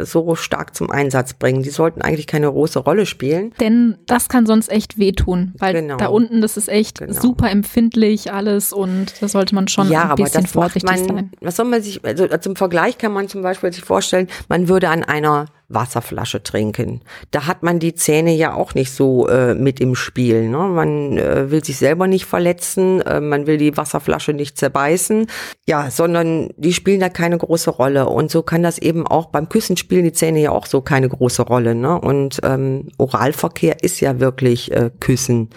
äh, 0.00 0.04
so 0.04 0.34
stark 0.34 0.74
zum 0.74 0.90
Einsatz 0.90 1.34
bringen. 1.34 1.62
Die 1.62 1.70
sollten 1.70 2.02
eigentlich 2.02 2.26
keine 2.26 2.50
große 2.50 2.80
Rolle 2.80 3.06
spielen. 3.06 3.52
Denn 3.60 3.98
das 4.06 4.28
kann 4.28 4.44
sonst 4.44 4.68
echt 4.72 4.98
wehtun, 4.98 5.52
weil 5.58 5.74
genau. 5.74 5.96
da 5.96 6.06
unten, 6.06 6.40
das 6.40 6.56
ist 6.56 6.68
echt 6.68 6.98
genau. 6.98 7.12
super 7.12 7.50
empfindlich 7.50 8.32
alles 8.32 8.72
und 8.72 9.12
da 9.20 9.28
sollte 9.28 9.54
man 9.54 9.68
schon 9.68 9.90
ja, 9.90 10.10
ein 10.10 10.16
bisschen 10.16 10.46
vorsichtig 10.46 10.90
man, 10.90 11.06
sein. 11.06 11.30
Was 11.40 11.56
soll 11.56 11.66
man 11.66 11.82
sich, 11.82 12.04
also 12.04 12.26
zum 12.38 12.56
Vergleich 12.56 12.98
kann 12.98 13.12
man 13.12 13.28
zum 13.28 13.42
Beispiel 13.42 13.72
sich 13.72 13.84
vorstellen, 13.84 14.26
man 14.48 14.68
würde 14.68 14.88
an 14.88 15.04
einer 15.04 15.46
Wasserflasche 15.68 16.42
trinken. 16.42 17.02
Da 17.30 17.46
hat 17.46 17.62
man 17.62 17.78
die 17.78 17.94
Zähne 17.94 18.34
ja 18.34 18.54
auch 18.54 18.74
nicht 18.74 18.90
so 18.90 19.28
äh, 19.28 19.54
mit 19.54 19.80
im 19.80 19.94
Spiel. 19.94 20.48
Ne? 20.48 20.56
Man 20.56 21.18
äh, 21.18 21.50
will 21.50 21.62
sich 21.62 21.76
selber 21.76 22.06
nicht 22.06 22.24
verletzen, 22.24 23.02
äh, 23.02 23.20
man 23.20 23.46
will 23.46 23.58
die 23.58 23.76
Wasserflasche 23.76 24.32
nicht 24.32 24.56
zerbeißen, 24.56 25.26
ja, 25.66 25.90
sondern 25.90 26.48
die 26.56 26.72
spielen 26.72 27.00
da 27.00 27.10
keine 27.10 27.36
große 27.36 27.70
Rolle. 27.70 28.08
Und 28.08 28.30
so 28.30 28.42
kann 28.42 28.62
das 28.62 28.78
eben 28.78 29.06
auch 29.06 29.26
beim 29.26 29.48
Küssen 29.48 29.76
spielen 29.76 30.04
die 30.04 30.12
Zähne 30.12 30.40
ja 30.40 30.52
auch 30.52 30.66
so 30.66 30.80
keine 30.80 31.08
große 31.08 31.42
Rolle. 31.42 31.74
Ne? 31.74 32.00
Und 32.00 32.40
ähm, 32.44 32.88
Oralverkehr 32.96 33.82
ist 33.82 34.00
ja 34.00 34.20
wirklich 34.20 34.72
äh, 34.72 34.90
Küssen 35.00 35.50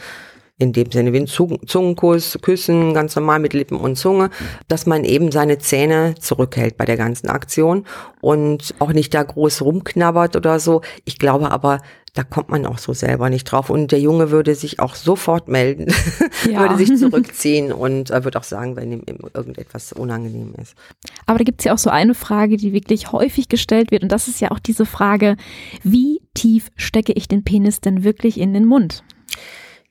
in 0.62 0.74
dem 0.74 0.92
Sinne 0.92 1.12
wie 1.14 1.20
ein 1.20 1.28
Zungenkuss, 1.28 2.38
Küssen, 2.42 2.94
ganz 2.94 3.16
normal 3.16 3.40
mit 3.40 3.54
Lippen 3.54 3.78
und 3.78 3.98
Zunge, 3.98 4.30
dass 4.68 4.86
man 4.86 5.04
eben 5.04 5.32
seine 5.32 5.58
Zähne 5.58 6.16
zurückhält 6.20 6.78
bei 6.78 6.86
der 6.86 6.98
ganzen 6.98 7.30
Aktion 7.30 7.86
und 8.22 8.76
auch 8.80 8.94
nicht 8.94 9.14
da 9.14 9.24
groß 9.24 9.64
rumknabbert 9.64 10.36
oder 10.36 10.60
so. 10.60 10.82
Ich 11.06 11.18
glaube 11.18 11.52
aber, 11.52 11.80
da 12.14 12.24
kommt 12.24 12.50
man 12.50 12.66
auch 12.66 12.78
so 12.78 12.94
selber 12.94 13.30
nicht 13.30 13.46
drauf. 13.46 13.70
Und 13.70 13.92
der 13.92 14.00
Junge 14.00 14.32
würde 14.32 14.54
sich 14.54 14.80
auch 14.80 14.96
sofort 14.96 15.48
melden, 15.48 15.88
ja. 16.52 16.60
würde 16.60 16.78
sich 16.78 16.96
zurückziehen 17.00 17.72
und 17.72 18.12
äh, 18.12 18.24
würde 18.24 18.38
auch 18.38 18.44
sagen, 18.44 18.76
wenn 18.76 18.92
ihm 18.92 19.04
irgendetwas 19.34 19.94
unangenehm 19.94 20.54
ist. 20.62 20.76
Aber 21.26 21.38
da 21.38 21.44
gibt 21.44 21.62
es 21.62 21.66
ja 21.66 21.74
auch 21.74 21.78
so 21.78 21.90
eine 21.90 22.14
Frage, 22.14 22.58
die 22.58 22.74
wirklich 22.74 23.12
häufig 23.12 23.48
gestellt 23.48 23.92
wird. 23.92 24.04
Und 24.04 24.12
das 24.12 24.28
ist 24.28 24.42
ja 24.42 24.52
auch 24.52 24.60
diese 24.60 24.86
Frage, 24.86 25.38
wie 25.84 26.22
tief 26.34 26.70
stecke 26.76 27.14
ich 27.14 27.28
den 27.28 27.44
Penis 27.44 27.80
denn 27.80 28.04
wirklich 28.04 28.40
in 28.40 28.54
den 28.54 28.66
Mund? 28.66 29.04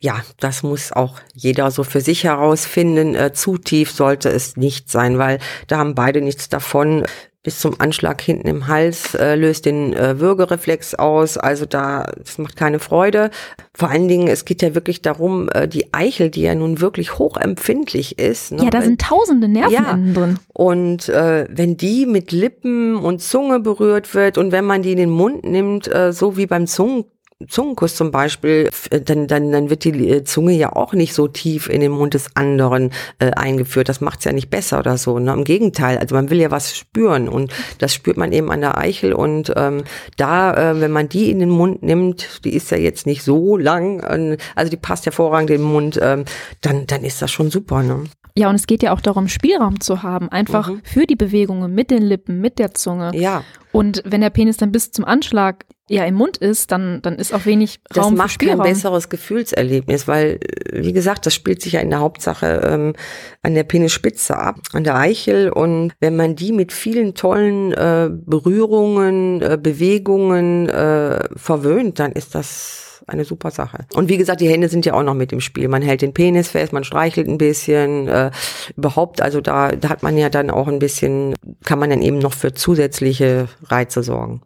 Ja, 0.00 0.22
das 0.38 0.62
muss 0.62 0.92
auch 0.92 1.16
jeder 1.34 1.70
so 1.70 1.84
für 1.84 2.00
sich 2.00 2.24
herausfinden. 2.24 3.14
Äh, 3.14 3.32
zu 3.34 3.58
tief 3.58 3.90
sollte 3.90 4.30
es 4.30 4.56
nicht 4.56 4.90
sein, 4.90 5.18
weil 5.18 5.38
da 5.66 5.76
haben 5.76 5.94
beide 5.94 6.22
nichts 6.22 6.48
davon. 6.48 7.04
Bis 7.42 7.58
zum 7.58 7.80
Anschlag 7.80 8.20
hinten 8.20 8.48
im 8.48 8.66
Hals 8.66 9.14
äh, 9.14 9.34
löst 9.34 9.64
den 9.64 9.94
äh, 9.94 10.20
Würgereflex 10.20 10.94
aus. 10.94 11.38
Also 11.38 11.64
da, 11.64 12.12
das 12.18 12.36
macht 12.36 12.56
keine 12.56 12.78
Freude. 12.78 13.30
Vor 13.74 13.88
allen 13.88 14.08
Dingen, 14.08 14.28
es 14.28 14.44
geht 14.44 14.60
ja 14.60 14.74
wirklich 14.74 15.00
darum, 15.00 15.48
äh, 15.48 15.66
die 15.66 15.92
Eichel, 15.94 16.28
die 16.28 16.42
ja 16.42 16.54
nun 16.54 16.82
wirklich 16.82 17.18
hochempfindlich 17.18 18.18
ist. 18.18 18.52
Ne? 18.52 18.64
Ja, 18.64 18.70
da 18.70 18.82
sind 18.82 19.00
tausende 19.00 19.48
Nerven 19.48 19.72
ja. 19.72 20.12
drin. 20.12 20.38
Und 20.52 21.08
äh, 21.08 21.46
wenn 21.50 21.78
die 21.78 22.04
mit 22.04 22.30
Lippen 22.30 22.96
und 22.96 23.22
Zunge 23.22 23.60
berührt 23.60 24.14
wird 24.14 24.36
und 24.36 24.52
wenn 24.52 24.66
man 24.66 24.82
die 24.82 24.92
in 24.92 24.98
den 24.98 25.10
Mund 25.10 25.44
nimmt, 25.44 25.92
äh, 25.94 26.12
so 26.12 26.36
wie 26.36 26.46
beim 26.46 26.66
Zungen 26.66 27.06
Zungenkuss 27.48 27.94
zum 27.94 28.10
Beispiel, 28.10 28.68
äh, 28.90 29.00
dann, 29.00 29.26
dann, 29.26 29.50
dann 29.50 29.70
wird 29.70 29.84
die 29.84 30.08
äh, 30.08 30.24
Zunge 30.24 30.52
ja 30.52 30.74
auch 30.74 30.92
nicht 30.92 31.14
so 31.14 31.26
tief 31.28 31.68
in 31.68 31.80
den 31.80 31.92
Mund 31.92 32.14
des 32.14 32.36
anderen 32.36 32.90
äh, 33.18 33.30
eingeführt. 33.30 33.88
Das 33.88 34.00
macht's 34.00 34.24
ja 34.24 34.32
nicht 34.32 34.50
besser 34.50 34.78
oder 34.78 34.98
so. 34.98 35.18
Ne? 35.18 35.32
Im 35.32 35.44
Gegenteil, 35.44 35.98
also 35.98 36.14
man 36.14 36.30
will 36.30 36.40
ja 36.40 36.50
was 36.50 36.76
spüren 36.76 37.28
und 37.28 37.52
das 37.78 37.94
spürt 37.94 38.16
man 38.16 38.32
eben 38.32 38.50
an 38.50 38.60
der 38.60 38.76
Eichel 38.76 39.12
und 39.12 39.52
ähm, 39.56 39.84
da, 40.16 40.72
äh, 40.72 40.80
wenn 40.80 40.90
man 40.90 41.08
die 41.08 41.30
in 41.30 41.38
den 41.38 41.50
Mund 41.50 41.82
nimmt, 41.82 42.44
die 42.44 42.54
ist 42.54 42.70
ja 42.70 42.76
jetzt 42.76 43.06
nicht 43.06 43.22
so 43.22 43.56
lang, 43.56 44.00
äh, 44.00 44.36
also 44.54 44.70
die 44.70 44.76
passt 44.76 45.06
hervorragend 45.06 45.50
in 45.50 45.58
den 45.58 45.66
Mund, 45.66 45.96
äh, 45.96 46.24
dann, 46.60 46.86
dann 46.86 47.04
ist 47.04 47.22
das 47.22 47.30
schon 47.30 47.50
super. 47.50 47.82
Ne? 47.82 48.04
Ja, 48.36 48.48
und 48.48 48.54
es 48.54 48.66
geht 48.66 48.82
ja 48.82 48.92
auch 48.92 49.00
darum, 49.00 49.28
Spielraum 49.28 49.80
zu 49.80 50.02
haben, 50.02 50.28
einfach 50.28 50.70
mhm. 50.70 50.82
für 50.84 51.06
die 51.06 51.16
Bewegungen 51.16 51.74
mit 51.74 51.90
den 51.90 52.02
Lippen, 52.02 52.40
mit 52.40 52.58
der 52.58 52.74
Zunge. 52.74 53.12
Ja. 53.14 53.44
Und 53.72 54.02
wenn 54.04 54.20
der 54.20 54.30
Penis 54.30 54.56
dann 54.56 54.72
bis 54.72 54.92
zum 54.92 55.04
Anschlag 55.04 55.64
ja 55.90 56.04
im 56.04 56.14
Mund 56.14 56.36
ist, 56.36 56.70
dann, 56.72 57.02
dann 57.02 57.16
ist 57.16 57.34
auch 57.34 57.46
wenig 57.46 57.80
Raum 57.94 58.16
Das 58.16 58.26
macht 58.26 58.38
kein 58.38 58.58
besseres 58.58 59.08
Gefühlserlebnis, 59.08 60.06
weil, 60.06 60.38
wie 60.72 60.92
gesagt, 60.92 61.26
das 61.26 61.34
spielt 61.34 61.60
sich 61.60 61.74
ja 61.74 61.80
in 61.80 61.90
der 61.90 62.00
Hauptsache 62.00 62.62
ähm, 62.64 62.94
an 63.42 63.54
der 63.54 63.64
Penisspitze 63.64 64.36
ab, 64.36 64.56
an 64.72 64.84
der 64.84 64.96
Eichel. 64.96 65.50
Und 65.50 65.92
wenn 66.00 66.16
man 66.16 66.36
die 66.36 66.52
mit 66.52 66.72
vielen 66.72 67.14
tollen 67.14 67.72
äh, 67.72 68.08
Berührungen, 68.10 69.42
äh, 69.42 69.58
Bewegungen 69.60 70.68
äh, 70.68 71.28
verwöhnt, 71.36 71.98
dann 71.98 72.12
ist 72.12 72.34
das 72.34 72.89
eine 73.10 73.24
super 73.24 73.50
Sache. 73.50 73.86
Und 73.94 74.08
wie 74.08 74.16
gesagt, 74.16 74.40
die 74.40 74.48
Hände 74.48 74.68
sind 74.68 74.86
ja 74.86 74.94
auch 74.94 75.02
noch 75.02 75.14
mit 75.14 75.32
im 75.32 75.40
Spiel. 75.40 75.68
Man 75.68 75.82
hält 75.82 76.02
den 76.02 76.14
Penis 76.14 76.48
fest, 76.48 76.72
man 76.72 76.84
streichelt 76.84 77.28
ein 77.28 77.38
bisschen, 77.38 78.08
äh, 78.08 78.30
überhaupt, 78.76 79.20
also 79.20 79.40
da, 79.40 79.72
da 79.72 79.88
hat 79.88 80.02
man 80.02 80.16
ja 80.16 80.28
dann 80.30 80.50
auch 80.50 80.68
ein 80.68 80.78
bisschen, 80.78 81.34
kann 81.64 81.78
man 81.78 81.90
dann 81.90 82.02
eben 82.02 82.18
noch 82.18 82.32
für 82.32 82.52
zusätzliche 82.54 83.48
Reize 83.64 84.02
sorgen. 84.02 84.42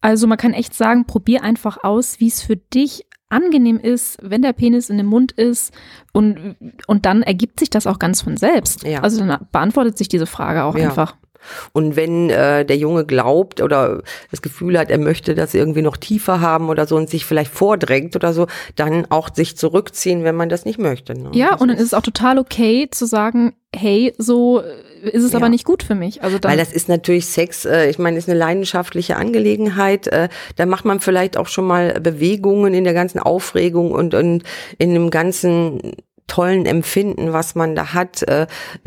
Also 0.00 0.26
man 0.26 0.38
kann 0.38 0.52
echt 0.52 0.74
sagen, 0.74 1.06
probier 1.06 1.42
einfach 1.42 1.78
aus, 1.82 2.20
wie 2.20 2.28
es 2.28 2.42
für 2.42 2.56
dich 2.56 3.06
angenehm 3.30 3.78
ist, 3.78 4.18
wenn 4.22 4.42
der 4.42 4.52
Penis 4.52 4.90
in 4.90 4.98
dem 4.98 5.06
Mund 5.06 5.32
ist 5.32 5.72
und, 6.12 6.56
und 6.86 7.06
dann 7.06 7.22
ergibt 7.22 7.58
sich 7.58 7.70
das 7.70 7.86
auch 7.86 7.98
ganz 7.98 8.22
von 8.22 8.36
selbst. 8.36 8.84
Ja. 8.84 9.00
Also 9.00 9.24
dann 9.24 9.46
beantwortet 9.50 9.98
sich 9.98 10.08
diese 10.08 10.26
Frage 10.26 10.64
auch 10.64 10.76
ja. 10.76 10.88
einfach. 10.88 11.16
Und 11.72 11.96
wenn 11.96 12.30
äh, 12.30 12.64
der 12.64 12.76
Junge 12.76 13.04
glaubt 13.04 13.60
oder 13.60 14.02
das 14.30 14.42
Gefühl 14.42 14.78
hat, 14.78 14.90
er 14.90 14.98
möchte 14.98 15.34
das 15.34 15.54
irgendwie 15.54 15.82
noch 15.82 15.96
tiefer 15.96 16.40
haben 16.40 16.68
oder 16.68 16.86
so 16.86 16.96
und 16.96 17.10
sich 17.10 17.24
vielleicht 17.24 17.52
vordrängt 17.52 18.16
oder 18.16 18.32
so, 18.32 18.46
dann 18.76 19.06
auch 19.10 19.34
sich 19.34 19.56
zurückziehen, 19.56 20.24
wenn 20.24 20.36
man 20.36 20.48
das 20.48 20.64
nicht 20.64 20.78
möchte. 20.78 21.14
Ne? 21.14 21.30
Ja, 21.32 21.52
das 21.52 21.60
und 21.60 21.68
dann 21.68 21.76
ist 21.76 21.84
es 21.84 21.94
auch 21.94 22.02
total 22.02 22.38
okay 22.38 22.88
zu 22.90 23.06
sagen, 23.06 23.54
hey, 23.74 24.14
so 24.18 24.62
ist 25.02 25.24
es 25.24 25.32
ja. 25.32 25.38
aber 25.38 25.48
nicht 25.48 25.64
gut 25.64 25.82
für 25.82 25.94
mich. 25.94 26.22
Also 26.22 26.38
Weil 26.42 26.56
das 26.56 26.72
ist 26.72 26.88
natürlich 26.88 27.26
Sex, 27.26 27.64
äh, 27.64 27.90
ich 27.90 27.98
meine, 27.98 28.18
ist 28.18 28.28
eine 28.28 28.38
leidenschaftliche 28.38 29.16
Angelegenheit. 29.16 30.06
Äh, 30.08 30.28
da 30.56 30.66
macht 30.66 30.84
man 30.84 31.00
vielleicht 31.00 31.36
auch 31.36 31.48
schon 31.48 31.66
mal 31.66 32.00
Bewegungen 32.00 32.74
in 32.74 32.84
der 32.84 32.94
ganzen 32.94 33.18
Aufregung 33.18 33.92
und, 33.92 34.14
und 34.14 34.42
in 34.78 34.94
dem 34.94 35.10
ganzen 35.10 35.94
tollen 36.26 36.66
Empfinden, 36.66 37.32
was 37.32 37.54
man 37.54 37.74
da 37.74 37.92
hat, 37.92 38.22
äh, 38.22 38.46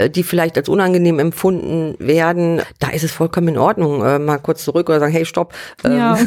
die 0.09 0.23
vielleicht 0.23 0.57
als 0.57 0.69
unangenehm 0.69 1.19
empfunden 1.19 1.95
werden, 1.99 2.61
da 2.79 2.89
ist 2.89 3.03
es 3.03 3.11
vollkommen 3.11 3.49
in 3.49 3.57
Ordnung, 3.57 4.03
äh, 4.03 4.19
mal 4.19 4.37
kurz 4.37 4.63
zurück 4.63 4.89
oder 4.89 4.99
sagen, 4.99 5.13
hey, 5.13 5.25
stopp. 5.25 5.53
Ähm, 5.83 5.97
ja, 5.97 6.17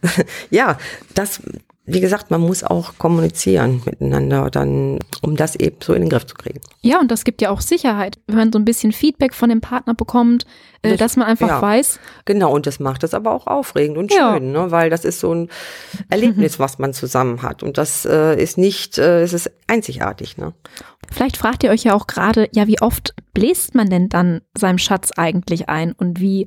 ja 0.50 0.78
das, 1.14 1.40
wie 1.86 2.00
gesagt, 2.00 2.30
man 2.30 2.40
muss 2.40 2.62
auch 2.62 2.98
kommunizieren 2.98 3.82
miteinander, 3.84 4.50
dann, 4.50 4.98
um 5.22 5.34
das 5.36 5.56
eben 5.56 5.76
so 5.82 5.92
in 5.92 6.02
den 6.02 6.10
Griff 6.10 6.26
zu 6.26 6.34
kriegen. 6.34 6.60
Ja, 6.82 7.00
und 7.00 7.10
das 7.10 7.24
gibt 7.24 7.42
ja 7.42 7.50
auch 7.50 7.60
Sicherheit, 7.60 8.18
wenn 8.26 8.36
man 8.36 8.52
so 8.52 8.58
ein 8.58 8.64
bisschen 8.64 8.92
Feedback 8.92 9.34
von 9.34 9.48
dem 9.48 9.60
Partner 9.60 9.94
bekommt, 9.94 10.44
äh, 10.82 10.90
das, 10.90 10.98
dass 10.98 11.16
man 11.16 11.26
einfach 11.26 11.48
ja, 11.48 11.62
weiß. 11.62 11.98
Genau, 12.26 12.52
und 12.52 12.66
das 12.66 12.80
macht 12.80 13.02
es 13.02 13.14
aber 13.14 13.32
auch 13.32 13.46
aufregend 13.46 13.96
und 13.96 14.12
ja. 14.12 14.34
schön, 14.34 14.52
ne? 14.52 14.70
weil 14.70 14.90
das 14.90 15.04
ist 15.04 15.20
so 15.20 15.34
ein 15.34 15.48
Erlebnis, 16.10 16.58
was 16.58 16.78
man 16.78 16.92
zusammen 16.92 17.42
hat. 17.42 17.62
Und 17.62 17.78
das 17.78 18.04
äh, 18.04 18.40
ist 18.40 18.58
nicht, 18.58 18.98
äh, 18.98 19.22
es 19.22 19.32
ist 19.32 19.50
einzigartig. 19.66 20.36
Ne? 20.36 20.52
Vielleicht 21.10 21.38
fragt 21.38 21.64
ihr 21.64 21.70
euch 21.70 21.84
ja 21.84 21.94
auch 21.94 22.06
gerade, 22.06 22.48
ja, 22.52 22.66
wie 22.66 22.80
oft 22.80 23.14
bläst 23.34 23.74
man 23.74 23.88
denn 23.88 24.08
dann 24.08 24.42
seinem 24.56 24.78
Schatz 24.78 25.10
eigentlich 25.16 25.68
ein 25.68 25.92
und 25.92 26.20
wie 26.20 26.46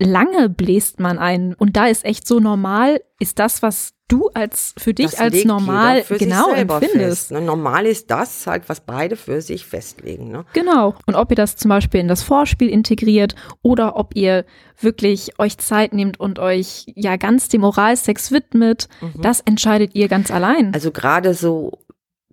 lange 0.00 0.48
bläst 0.48 0.98
man 0.98 1.18
ein? 1.18 1.54
Und 1.54 1.76
da 1.76 1.86
ist 1.86 2.04
echt 2.04 2.26
so 2.26 2.40
normal, 2.40 3.00
ist 3.18 3.38
das, 3.38 3.62
was 3.62 3.92
du 4.08 4.28
als 4.34 4.74
für 4.76 4.92
dich 4.92 5.12
das 5.12 5.20
als 5.20 5.44
normal 5.44 6.04
genau 6.18 6.50
empfindest. 6.52 7.28
Fest, 7.28 7.30
ne? 7.30 7.40
Normal 7.40 7.86
ist 7.86 8.10
das 8.10 8.46
halt, 8.46 8.68
was 8.68 8.80
beide 8.80 9.14
für 9.14 9.40
sich 9.40 9.66
festlegen. 9.66 10.30
Ne? 10.30 10.44
Genau. 10.52 10.96
Und 11.06 11.14
ob 11.14 11.30
ihr 11.30 11.36
das 11.36 11.54
zum 11.54 11.68
Beispiel 11.68 12.00
in 12.00 12.08
das 12.08 12.22
Vorspiel 12.22 12.68
integriert 12.68 13.36
oder 13.62 13.96
ob 13.96 14.16
ihr 14.16 14.44
wirklich 14.80 15.38
euch 15.38 15.58
Zeit 15.58 15.92
nehmt 15.92 16.18
und 16.18 16.40
euch 16.40 16.86
ja 16.96 17.16
ganz 17.16 17.48
dem 17.48 17.62
Oralsex 17.62 18.32
widmet, 18.32 18.88
mhm. 19.00 19.22
das 19.22 19.40
entscheidet 19.40 19.94
ihr 19.94 20.08
ganz 20.08 20.32
allein. 20.32 20.74
Also 20.74 20.90
gerade 20.90 21.34
so 21.34 21.78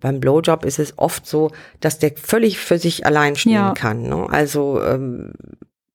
beim 0.00 0.20
Blowjob 0.20 0.64
ist 0.64 0.78
es 0.78 0.98
oft 0.98 1.26
so, 1.26 1.50
dass 1.80 1.98
der 1.98 2.12
völlig 2.16 2.58
für 2.58 2.78
sich 2.78 3.06
allein 3.06 3.36
stehen 3.36 3.52
ja. 3.52 3.74
kann. 3.74 4.02
Ne? 4.02 4.26
Also 4.30 4.80
ähm, 4.82 5.32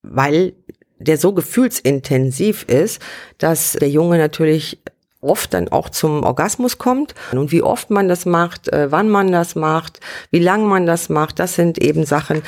weil 0.02 0.54
der 1.00 1.18
so 1.18 1.34
gefühlsintensiv 1.34 2.64
ist, 2.64 3.02
dass 3.38 3.74
der 3.74 3.90
Junge 3.90 4.18
natürlich 4.18 4.80
oft 5.24 5.54
dann 5.54 5.70
auch 5.70 5.90
zum 5.90 6.24
Orgasmus 6.24 6.78
kommt. 6.78 7.16
Und 7.32 7.52
wie 7.52 7.62
oft 7.62 7.90
man 7.90 8.08
das 8.08 8.26
macht, 8.26 8.68
äh, 8.68 8.92
wann 8.92 9.10
man 9.10 9.32
das 9.32 9.56
macht, 9.56 10.00
wie 10.32 10.40
lang 10.40 10.66
man 10.68 10.86
das 10.86 11.10
macht, 11.10 11.40
das 11.40 11.56
sind 11.56 11.78
eben 11.78 12.06
Sachen, 12.06 12.42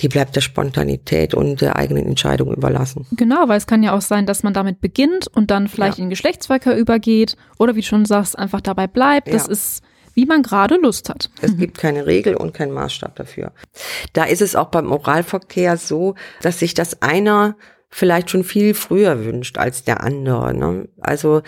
die 0.00 0.08
bleibt 0.08 0.34
der 0.34 0.40
Spontanität 0.40 1.34
und 1.34 1.60
der 1.60 1.76
eigenen 1.76 2.06
Entscheidung 2.06 2.52
überlassen. 2.52 3.06
Genau, 3.12 3.48
weil 3.48 3.58
es 3.58 3.66
kann 3.66 3.82
ja 3.82 3.94
auch 3.96 4.00
sein, 4.00 4.26
dass 4.26 4.42
man 4.42 4.52
damit 4.52 4.80
beginnt 4.80 5.28
und 5.28 5.50
dann 5.50 5.68
vielleicht 5.68 5.98
ja. 5.98 6.04
in 6.04 6.10
Geschlechtsverkehr 6.10 6.76
übergeht 6.76 7.36
oder 7.58 7.76
wie 7.76 7.80
du 7.80 7.86
schon 7.86 8.04
sagst, 8.04 8.36
einfach 8.36 8.60
dabei 8.60 8.86
bleibt. 8.86 9.32
Das 9.32 9.46
ja. 9.46 9.52
ist 9.52 9.82
wie 10.14 10.26
man 10.26 10.42
gerade 10.42 10.76
Lust 10.76 11.08
hat. 11.08 11.28
Es 11.40 11.56
gibt 11.56 11.76
keine 11.76 12.06
Regel 12.06 12.36
und 12.36 12.54
keinen 12.54 12.72
Maßstab 12.72 13.16
dafür. 13.16 13.52
Da 14.12 14.22
ist 14.22 14.42
es 14.42 14.54
auch 14.54 14.68
beim 14.68 14.92
Oralverkehr 14.92 15.76
so, 15.76 16.14
dass 16.40 16.60
sich 16.60 16.72
das 16.74 17.02
einer 17.02 17.56
vielleicht 17.94 18.30
schon 18.30 18.42
viel 18.42 18.74
früher 18.74 19.24
wünscht 19.24 19.56
als 19.56 19.84
der 19.84 20.02
andere. 20.02 20.52
Ne? 20.52 20.88
Also 21.00 21.42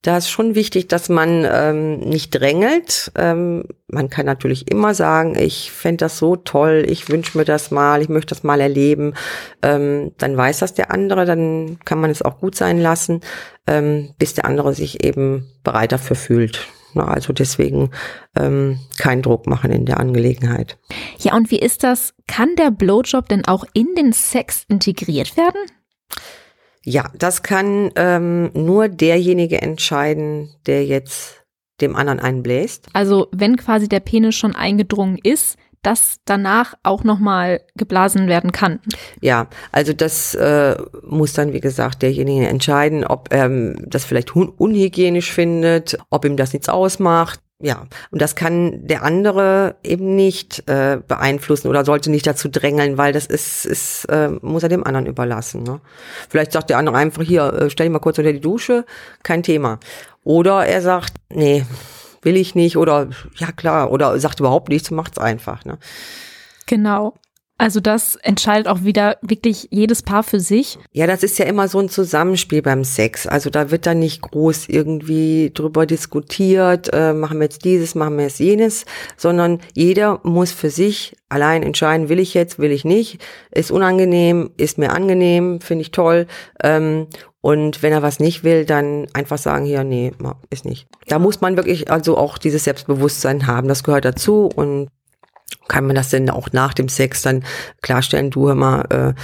da 0.00 0.16
ist 0.16 0.30
schon 0.30 0.54
wichtig, 0.54 0.88
dass 0.88 1.10
man 1.10 1.46
ähm, 1.46 2.00
nicht 2.00 2.30
drängelt. 2.30 3.12
Ähm, 3.16 3.64
man 3.86 4.08
kann 4.08 4.24
natürlich 4.24 4.70
immer 4.70 4.94
sagen, 4.94 5.36
ich 5.38 5.70
fände 5.70 5.98
das 5.98 6.16
so 6.16 6.36
toll, 6.36 6.86
ich 6.88 7.10
wünsche 7.10 7.36
mir 7.36 7.44
das 7.44 7.70
mal, 7.70 8.00
ich 8.00 8.08
möchte 8.08 8.34
das 8.34 8.42
mal 8.42 8.62
erleben. 8.62 9.12
Ähm, 9.60 10.12
dann 10.16 10.38
weiß 10.38 10.60
das 10.60 10.72
der 10.72 10.90
andere, 10.90 11.26
dann 11.26 11.78
kann 11.84 12.00
man 12.00 12.10
es 12.10 12.22
auch 12.22 12.38
gut 12.38 12.54
sein 12.54 12.80
lassen, 12.80 13.20
ähm, 13.66 14.14
bis 14.18 14.32
der 14.32 14.46
andere 14.46 14.72
sich 14.72 15.04
eben 15.04 15.52
bereit 15.64 15.92
dafür 15.92 16.16
fühlt. 16.16 16.66
Na, 16.94 17.08
also 17.08 17.34
deswegen 17.34 17.90
ähm, 18.34 18.78
keinen 18.96 19.20
Druck 19.20 19.46
machen 19.46 19.70
in 19.70 19.84
der 19.84 20.00
Angelegenheit. 20.00 20.78
Ja, 21.18 21.34
und 21.34 21.50
wie 21.50 21.58
ist 21.58 21.84
das? 21.84 22.14
Kann 22.26 22.56
der 22.56 22.70
Blowjob 22.70 23.28
denn 23.28 23.44
auch 23.44 23.66
in 23.74 23.94
den 23.96 24.14
Sex 24.14 24.64
integriert 24.66 25.36
werden? 25.36 25.60
Ja, 26.82 27.10
das 27.16 27.42
kann 27.42 27.90
ähm, 27.96 28.50
nur 28.54 28.88
derjenige 28.88 29.60
entscheiden, 29.60 30.50
der 30.66 30.86
jetzt 30.86 31.44
dem 31.80 31.96
anderen 31.96 32.20
einbläst. 32.20 32.88
Also 32.92 33.28
wenn 33.32 33.56
quasi 33.56 33.88
der 33.88 34.00
Penis 34.00 34.34
schon 34.34 34.54
eingedrungen 34.54 35.18
ist, 35.22 35.56
dass 35.82 36.16
danach 36.26 36.74
auch 36.82 37.04
nochmal 37.04 37.62
geblasen 37.74 38.28
werden 38.28 38.52
kann. 38.52 38.80
Ja, 39.20 39.48
also 39.72 39.92
das 39.92 40.34
äh, 40.34 40.76
muss 41.02 41.32
dann, 41.32 41.52
wie 41.54 41.60
gesagt, 41.60 42.02
derjenige 42.02 42.46
entscheiden, 42.46 43.04
ob 43.04 43.32
er 43.32 43.46
ähm, 43.46 43.76
das 43.86 44.04
vielleicht 44.04 44.36
un 44.36 44.50
unhygienisch 44.50 45.32
findet, 45.32 45.98
ob 46.10 46.24
ihm 46.24 46.36
das 46.36 46.52
nichts 46.52 46.68
ausmacht. 46.68 47.40
Ja, 47.62 47.86
und 48.10 48.22
das 48.22 48.36
kann 48.36 48.86
der 48.86 49.02
andere 49.02 49.76
eben 49.82 50.16
nicht 50.16 50.66
äh, 50.66 50.98
beeinflussen 51.06 51.68
oder 51.68 51.84
sollte 51.84 52.10
nicht 52.10 52.26
dazu 52.26 52.48
drängeln, 52.48 52.96
weil 52.96 53.12
das 53.12 53.26
ist, 53.26 53.66
ist 53.66 54.06
äh, 54.06 54.30
muss 54.40 54.62
er 54.62 54.70
dem 54.70 54.82
anderen 54.84 55.04
überlassen. 55.04 55.62
Ne? 55.62 55.80
Vielleicht 56.30 56.52
sagt 56.52 56.70
der 56.70 56.78
andere 56.78 56.96
einfach 56.96 57.22
hier, 57.22 57.52
äh, 57.52 57.70
stell 57.70 57.86
dich 57.86 57.92
mal 57.92 57.98
kurz 57.98 58.16
unter 58.16 58.32
die 58.32 58.40
Dusche, 58.40 58.86
kein 59.22 59.42
Thema. 59.42 59.78
Oder 60.24 60.64
er 60.64 60.80
sagt, 60.80 61.14
nee, 61.28 61.66
will 62.22 62.36
ich 62.36 62.54
nicht 62.54 62.78
oder 62.78 63.08
ja 63.36 63.52
klar 63.52 63.92
oder 63.92 64.18
sagt 64.18 64.40
überhaupt 64.40 64.70
nichts, 64.70 64.90
macht's 64.90 65.18
einfach. 65.18 65.64
Ne? 65.66 65.78
Genau. 66.66 67.14
Also 67.60 67.80
das 67.80 68.16
entscheidet 68.16 68.68
auch 68.68 68.84
wieder 68.84 69.18
wirklich 69.20 69.68
jedes 69.70 70.00
Paar 70.02 70.22
für 70.22 70.40
sich. 70.40 70.78
Ja, 70.92 71.06
das 71.06 71.22
ist 71.22 71.38
ja 71.38 71.44
immer 71.44 71.68
so 71.68 71.78
ein 71.78 71.90
Zusammenspiel 71.90 72.62
beim 72.62 72.84
Sex. 72.84 73.26
Also 73.26 73.50
da 73.50 73.70
wird 73.70 73.84
dann 73.84 73.98
nicht 73.98 74.22
groß 74.22 74.70
irgendwie 74.70 75.50
drüber 75.52 75.84
diskutiert, 75.84 76.88
äh, 76.94 77.12
machen 77.12 77.36
wir 77.36 77.44
jetzt 77.44 77.66
dieses, 77.66 77.94
machen 77.94 78.16
wir 78.16 78.24
jetzt 78.24 78.40
jenes, 78.40 78.86
sondern 79.18 79.60
jeder 79.74 80.20
muss 80.22 80.52
für 80.52 80.70
sich 80.70 81.14
allein 81.28 81.62
entscheiden, 81.62 82.08
will 82.08 82.18
ich 82.18 82.32
jetzt, 82.32 82.58
will 82.58 82.72
ich 82.72 82.86
nicht, 82.86 83.20
ist 83.50 83.70
unangenehm, 83.70 84.52
ist 84.56 84.78
mir 84.78 84.92
angenehm, 84.92 85.60
finde 85.60 85.82
ich 85.82 85.90
toll. 85.90 86.28
Ähm, 86.62 87.08
und 87.42 87.82
wenn 87.82 87.92
er 87.92 88.02
was 88.02 88.20
nicht 88.20 88.42
will, 88.42 88.64
dann 88.64 89.06
einfach 89.12 89.38
sagen, 89.38 89.66
hier, 89.66 89.84
nee, 89.84 90.12
ist 90.48 90.64
nicht. 90.64 90.88
Da 91.08 91.18
muss 91.18 91.42
man 91.42 91.58
wirklich 91.58 91.90
also 91.90 92.16
auch 92.16 92.38
dieses 92.38 92.64
Selbstbewusstsein 92.64 93.46
haben. 93.46 93.68
Das 93.68 93.84
gehört 93.84 94.06
dazu 94.06 94.48
und 94.54 94.88
kann 95.68 95.86
man 95.86 95.96
das 95.96 96.10
denn 96.10 96.30
auch 96.30 96.48
nach 96.52 96.74
dem 96.74 96.88
Sex 96.88 97.22
dann 97.22 97.44
klarstellen, 97.82 98.30
du 98.30 98.48
hör 98.48 98.54
mal, 98.54 98.82
äh, 98.90 99.20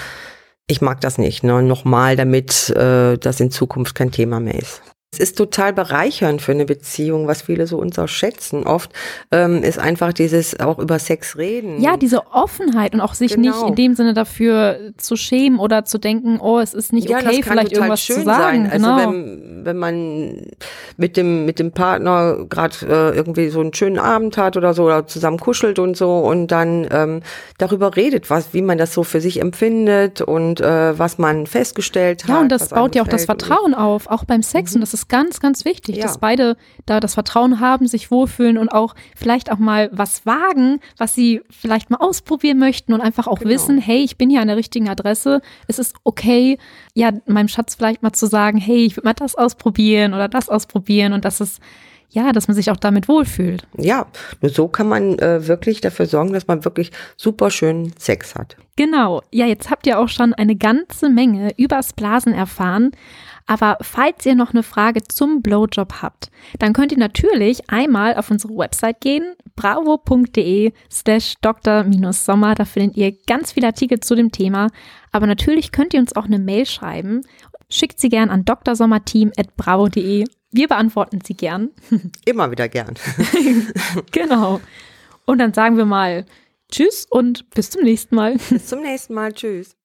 ich 0.69 0.81
mag 0.81 1.01
das 1.01 1.19
nicht, 1.19 1.45
ne? 1.45 1.63
Nochmal, 1.63 2.17
damit 2.17 2.71
äh, 2.71 3.17
das 3.19 3.41
in 3.41 3.51
Zukunft 3.51 3.95
kein 3.95 4.11
Thema 4.11 4.41
mehr 4.41 4.59
ist. 4.59 4.83
Es 5.17 5.31
ist 5.31 5.39
total 5.39 5.73
bereichernd 5.73 6.43
für 6.43 6.53
eine 6.53 6.67
Beziehung, 6.67 7.27
was 7.27 7.41
viele 7.43 7.67
so 7.67 7.79
unterschätzen. 7.79 8.65
Oft 8.65 8.93
ähm, 9.31 9.63
ist 9.63 9.79
einfach 9.79 10.13
dieses 10.13 10.61
auch 10.61 10.79
über 10.79 10.99
Sex 10.99 11.39
reden. 11.39 11.81
Ja, 11.81 11.97
diese 11.97 12.27
Offenheit 12.33 12.93
und 12.93 13.01
auch 13.01 13.15
sich 13.15 13.35
genau. 13.35 13.51
nicht 13.51 13.69
in 13.69 13.75
dem 13.75 13.95
Sinne 13.95 14.13
dafür 14.13 14.93
zu 14.99 15.17
schämen 15.17 15.59
oder 15.59 15.87
zu 15.87 15.99
denken, 15.99 16.39
oh, 16.39 16.59
es 16.59 16.75
ist 16.75 16.93
nicht 16.93 17.09
ja, 17.09 17.19
okay, 17.19 17.43
vielleicht 17.43 17.73
irgendwas 17.73 18.05
zu 18.05 18.23
sagen. 18.23 18.69
Sein. 18.69 18.71
Also 18.71 18.87
genau. 18.87 18.99
wenn, 18.99 19.65
wenn 19.65 19.77
man 19.79 20.47
mit 20.99 21.17
dem 21.17 21.47
mit 21.47 21.59
dem 21.59 21.73
Partner 21.73 22.45
gerade 22.49 22.77
äh, 22.83 23.17
irgendwie 23.17 23.49
so 23.49 23.61
einen 23.61 23.73
schönen 23.73 23.99
Abend 23.99 24.37
hat 24.37 24.57
oder 24.57 24.75
so 24.75 24.85
oder 24.85 25.07
zusammen 25.07 25.39
kuschelt 25.39 25.79
und 25.79 25.97
so 25.97 26.19
und 26.19 26.49
dann 26.49 26.87
ähm, 26.91 27.23
darüber 27.59 27.97
redet, 27.97 28.29
was 28.29 28.53
wie 28.53 28.63
man 28.63 28.77
das 28.77 28.93
so 28.93 29.03
für 29.03 29.21
sich 29.21 29.41
empfindet 29.41 30.21
und 30.21 30.61
äh, 30.61 30.99
was 30.99 31.17
man 31.17 31.47
festgestellt 31.47 32.25
hat. 32.25 32.31
Ja, 32.31 32.41
und 32.41 32.51
das 32.51 32.69
baut 32.69 32.95
ja 32.95 33.03
auch 33.03 33.09
das 33.09 33.25
Vertrauen 33.25 33.75
auf, 33.75 34.09
auch 34.09 34.25
beim 34.25 34.43
Sex 34.43 34.73
mhm. 34.73 34.77
und 34.77 34.81
das 34.83 34.95
ist 34.95 35.06
ganz, 35.09 35.41
ganz 35.41 35.65
wichtig, 35.65 35.97
ja. 35.97 36.03
dass 36.03 36.19
beide 36.19 36.57
da 36.85 37.01
das 37.01 37.15
Vertrauen 37.15 37.61
haben, 37.61 37.87
sich 37.87 38.11
wohlfühlen 38.11 38.59
und 38.59 38.71
auch 38.71 38.95
vielleicht 39.15 39.51
auch 39.51 39.59
mal 39.59 39.91
was 39.93 40.27
wagen, 40.27 40.81
was 40.97 41.15
sie 41.15 41.43
vielleicht 41.51 41.91
mal 41.91 41.99
ausprobieren 41.99 42.59
möchten 42.59 42.93
und 42.93 43.01
einfach 43.01 43.27
auch 43.27 43.39
genau. 43.39 43.51
wissen, 43.51 43.79
hey, 43.79 44.03
ich 44.03 44.17
bin 44.17 44.31
hier 44.31 44.41
an 44.41 44.49
der 44.49 44.57
richtigen 44.57 44.89
Adresse. 44.89 45.43
Es 45.67 45.79
ist 45.79 45.97
okay, 46.05 46.59
ja, 46.95 47.13
meinem 47.27 47.49
Schatz 47.49 47.75
vielleicht 47.75 48.03
mal 48.03 48.13
zu 48.13 48.27
sagen, 48.27 48.59
hey, 48.59 48.85
ich 48.85 48.97
würde 48.97 49.07
mal 49.07 49.15
das 49.15 49.35
ausprobieren 49.35 50.15
oder 50.15 50.29
das 50.29 50.49
ausprobieren 50.49 51.13
und 51.13 51.25
das 51.25 51.41
ist 51.41 51.61
ja, 52.11 52.33
dass 52.33 52.49
man 52.49 52.55
sich 52.55 52.71
auch 52.71 52.77
damit 52.77 53.09
wohlfühlt. 53.09 53.67
Ja, 53.77 54.07
nur 54.41 54.51
so 54.51 54.69
kann 54.69 54.89
man 54.89 55.19
äh, 55.19 55.47
wirklich 55.47 55.81
dafür 55.81 56.07
sorgen, 56.07 56.33
dass 56.33 56.47
man 56.47 56.65
wirklich 56.65 56.93
super 57.17 57.51
schön 57.51 57.93
Sex 57.99 58.35
hat. 58.35 58.57
Genau. 58.77 59.23
Ja, 59.33 59.47
jetzt 59.47 59.71
habt 59.71 59.87
ihr 59.87 59.99
auch 59.99 60.09
schon 60.09 60.35
eine 60.35 60.57
ganze 60.57 61.09
Menge 61.09 61.53
übers 61.57 61.93
Blasen 61.93 62.35
erfahren. 62.35 62.91
Aber 63.47 63.79
falls 63.81 64.27
ihr 64.27 64.35
noch 64.35 64.53
eine 64.53 64.65
Frage 64.65 65.05
zum 65.05 65.41
Blowjob 65.41 66.03
habt, 66.03 66.31
dann 66.59 66.73
könnt 66.73 66.91
ihr 66.91 66.99
natürlich 66.99 67.71
einmal 67.71 68.17
auf 68.17 68.31
unsere 68.31 68.57
Website 68.57 69.01
gehen, 69.01 69.35
bravo.de 69.55 70.73
slash 70.91 71.35
dr-sommer. 71.43 72.55
Da 72.57 72.65
findet 72.65 72.97
ihr 72.97 73.17
ganz 73.27 73.53
viele 73.53 73.69
Artikel 73.69 74.01
zu 74.01 74.17
dem 74.17 74.33
Thema. 74.33 74.69
Aber 75.13 75.27
natürlich 75.27 75.71
könnt 75.71 75.95
ihr 75.95 76.01
uns 76.01 76.17
auch 76.17 76.25
eine 76.25 76.41
Mail 76.41 76.67
schreiben. 76.67 77.23
Schickt 77.71 78.01
sie 78.01 78.09
gern 78.09 78.31
an 78.31 78.45
drsommerteam.bravo.de. 78.45 80.25
Wir 80.53 80.69
beantworten 80.69 81.21
sie 81.25 81.35
gern. 81.35 81.71
Immer 82.25 82.51
wieder 82.51 82.69
gern. 82.69 82.95
genau. 84.13 84.61
Und 85.25 85.39
dann 85.39 85.53
sagen 85.53 85.77
wir 85.77 85.85
mal 85.85 86.25
Tschüss 86.71 87.07
und 87.09 87.51
bis 87.51 87.71
zum 87.71 87.83
nächsten 87.83 88.15
Mal. 88.15 88.37
Bis 88.51 88.67
zum 88.67 88.83
nächsten 88.83 89.15
Mal. 89.15 89.33
Tschüss. 89.33 89.77